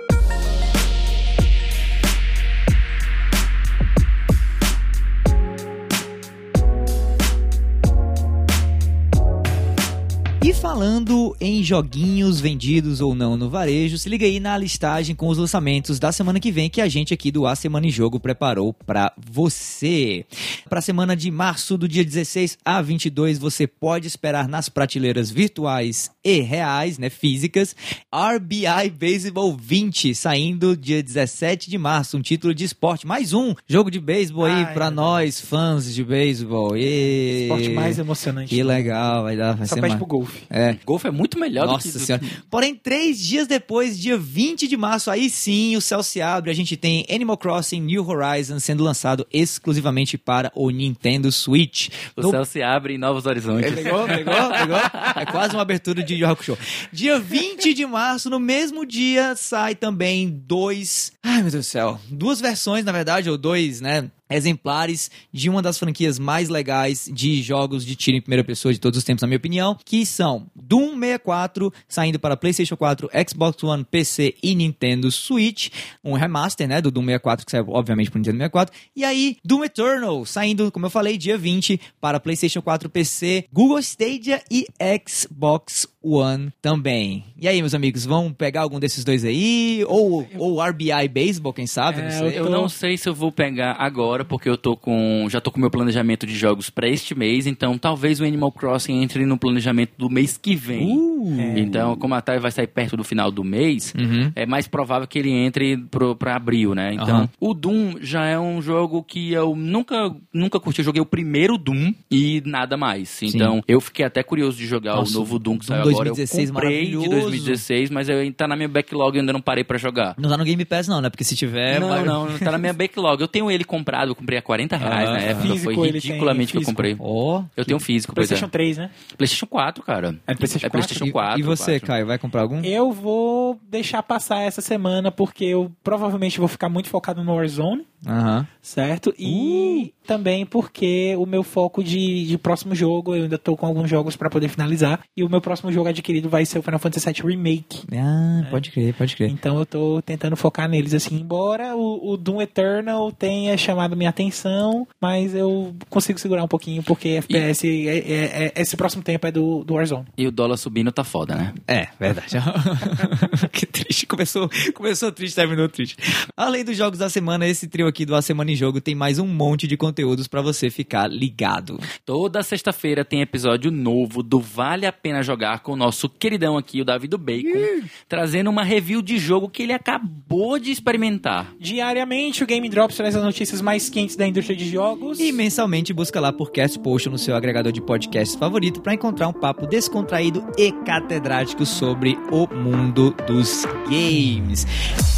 [10.44, 15.28] E falando em joguinhos vendidos ou não no varejo, se liga aí na listagem com
[15.28, 18.18] os lançamentos da semana que vem que a gente aqui do A Semana em Jogo
[18.18, 20.26] preparou pra você.
[20.68, 26.10] Pra semana de março, do dia 16 a 22, você pode esperar nas prateleiras virtuais
[26.24, 27.76] e reais, né, físicas,
[28.12, 33.92] RBI Baseball 20, saindo dia 17 de março, um título de esporte, mais um jogo
[33.92, 36.76] de beisebol aí pra meu nós, fãs de beisebol.
[36.76, 37.42] E...
[37.44, 38.48] Esporte mais emocionante.
[38.48, 40.31] Que legal, vai dar, vai Só ser pede ma- pro golfe.
[40.50, 40.76] É.
[40.84, 42.04] Golfe é muito melhor Nossa do que...
[42.04, 42.22] senhora.
[42.50, 46.50] Porém, três dias depois, dia 20 de março, aí sim o céu se abre.
[46.50, 51.88] A gente tem Animal Crossing New Horizons sendo lançado exclusivamente para o Nintendo Switch.
[52.16, 53.72] O No- céu se abre em novos horizontes.
[53.74, 54.76] Pegou, pegou, pegou?
[55.16, 56.58] É quase uma abertura de Yu Hakusho.
[56.92, 61.12] Dia 20 de março, no mesmo dia, sai também dois.
[61.22, 62.00] Ai, meu Deus do céu.
[62.08, 64.10] Duas versões, na verdade, ou dois, né?
[64.34, 68.80] Exemplares de uma das franquias mais legais de jogos de tiro em primeira pessoa de
[68.80, 73.62] todos os tempos, na minha opinião, que são Doom 64, saindo para PlayStation 4, Xbox
[73.62, 75.68] One, PC e Nintendo Switch,
[76.04, 79.64] um remaster, né, do Doom 64 que saiu obviamente para Nintendo 64, e aí Doom
[79.64, 84.66] Eternal, saindo, como eu falei, dia 20 para PlayStation 4, PC, Google Stadia e
[85.08, 87.24] Xbox One também.
[87.36, 89.84] E aí, meus amigos, vão pegar algum desses dois aí?
[89.86, 92.00] Ou, ou RBI Baseball, quem sabe?
[92.00, 92.38] É, não sei.
[92.38, 95.26] Eu não sei se eu vou pegar agora, porque eu tô com.
[95.30, 99.02] Já tô com meu planejamento de jogos pra este mês, então talvez o Animal Crossing
[99.02, 100.96] entre no planejamento do mês que vem.
[100.96, 101.22] Uh,
[101.56, 104.32] Então, como a Atari vai sair perto do final do mês, Uhum.
[104.34, 106.94] é mais provável que ele entre pro, pra abril, né?
[106.94, 107.28] Então, Aham.
[107.40, 110.80] o Doom já é um jogo que eu nunca, nunca curti.
[110.80, 113.22] Eu joguei o primeiro Doom e nada mais.
[113.22, 116.66] Então, eu fiquei até curioso de jogar Nossa, o novo Doom que saiu 2016 agora.
[116.66, 117.20] Eu comprei de maravilhoso.
[117.30, 120.14] 2016, mas eu, tá na minha backlog e ainda não parei pra jogar.
[120.18, 121.08] Não tá no Game Pass, não, né?
[121.10, 121.80] Porque se tiver.
[121.80, 123.20] não, vai- não, tá na minha backlog.
[123.20, 125.48] Eu tenho ele comprado, eu comprei a 40 reais Ah, na época.
[125.48, 126.72] físico Foi ridiculamente que eu físico.
[126.72, 126.96] comprei.
[126.98, 127.42] Ó.
[127.56, 128.28] Eu tenho um físico, pois é.
[128.28, 128.90] PlayStation 3, né?
[129.16, 130.16] PlayStation 4, cara.
[130.26, 131.38] É PlayStation É PlayStation 4.
[131.38, 131.86] E, e você, 4.
[131.86, 132.60] Caio, vai comprar algum?
[132.62, 137.84] Eu vou deixar passar essa semana porque eu provavelmente vou ficar muito focado no Warzone,
[138.06, 138.46] Aham.
[138.60, 139.12] certo?
[139.18, 143.88] E também porque o meu foco de, de próximo jogo, eu ainda tô com alguns
[143.88, 145.00] jogos pra poder finalizar.
[145.16, 147.82] E o meu próximo jogo adquirido vai ser o Final Fantasy VII Remake.
[147.96, 149.30] Ah, pode crer, pode crer.
[149.30, 154.10] Então eu tô tentando focar neles, assim, embora o, o Doom Eternal tenha chamado minha
[154.10, 159.26] atenção, mas eu consigo segurar um pouquinho, porque FPS, é- é- é- esse próximo tempo
[159.26, 160.06] é do, do Warzone.
[160.16, 161.54] E o dólar subindo tá foda, né?
[161.66, 162.36] É, verdade.
[163.52, 164.06] que triste.
[164.06, 165.96] Começou, começou triste, terminou triste.
[166.36, 169.18] Além dos jogos da semana, esse trio aqui do A Semana em Jogo tem mais
[169.18, 171.78] um monte de conteúdos pra você ficar ligado.
[172.04, 176.80] Toda sexta-feira tem episódio novo do Vale a Pena Jogar com o nosso queridão aqui,
[176.80, 181.52] o Davi do Bacon, trazendo uma review de jogo que ele acabou de experimentar.
[181.58, 185.18] Diariamente, o Game Drops traz as notícias mais quentes da indústria de jogos.
[185.20, 189.28] E mensalmente busca lá por Cast Potion no seu agregador de podcasts favorito pra encontrar
[189.28, 195.11] um papo descontraído e catedrático sobre o mundo dos games.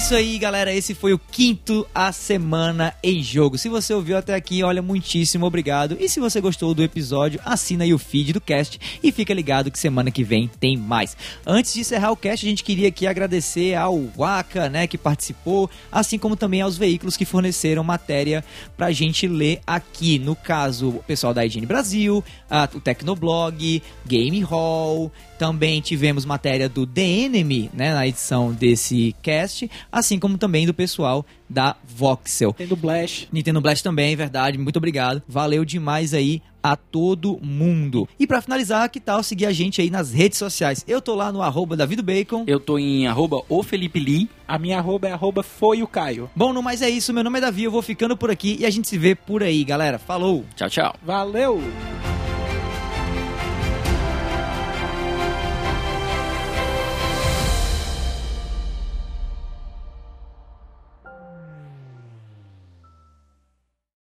[0.00, 0.72] Isso aí, galera.
[0.72, 3.58] Esse foi o quinto A Semana em Jogo.
[3.58, 5.94] Se você ouviu até aqui, olha, muitíssimo obrigado.
[6.00, 9.70] E se você gostou do episódio, assina aí o feed do cast e fica ligado
[9.70, 11.14] que semana que vem tem mais.
[11.46, 15.68] Antes de encerrar o cast, a gente queria aqui agradecer ao Waka, né, que participou,
[15.92, 18.42] assim como também aos veículos que forneceram matéria
[18.78, 20.18] pra gente ler aqui.
[20.18, 26.68] No caso, o pessoal da IGN Brasil, a, o Tecnoblog, Game Hall, também tivemos matéria
[26.68, 32.52] do The Enemy, né, na edição desse cast, assim como também do pessoal da Voxel.
[32.52, 33.26] Tendo Blast.
[33.32, 34.58] Nintendo Blast também, verdade.
[34.58, 35.22] Muito obrigado.
[35.26, 38.06] Valeu demais aí a todo mundo.
[38.18, 40.84] E pra finalizar, que tal seguir a gente aí nas redes sociais?
[40.86, 41.74] Eu tô lá no arroba
[42.04, 42.44] Bacon.
[42.46, 44.28] Eu tô em arroba o Felipe Lee.
[44.46, 46.28] A minha arroba é arroba foi o Caio.
[46.36, 47.14] Bom, no mais é isso.
[47.14, 49.42] Meu nome é Davi, eu vou ficando por aqui e a gente se vê por
[49.42, 49.98] aí, galera.
[49.98, 50.44] Falou!
[50.54, 50.94] Tchau, tchau.
[51.02, 51.62] Valeu!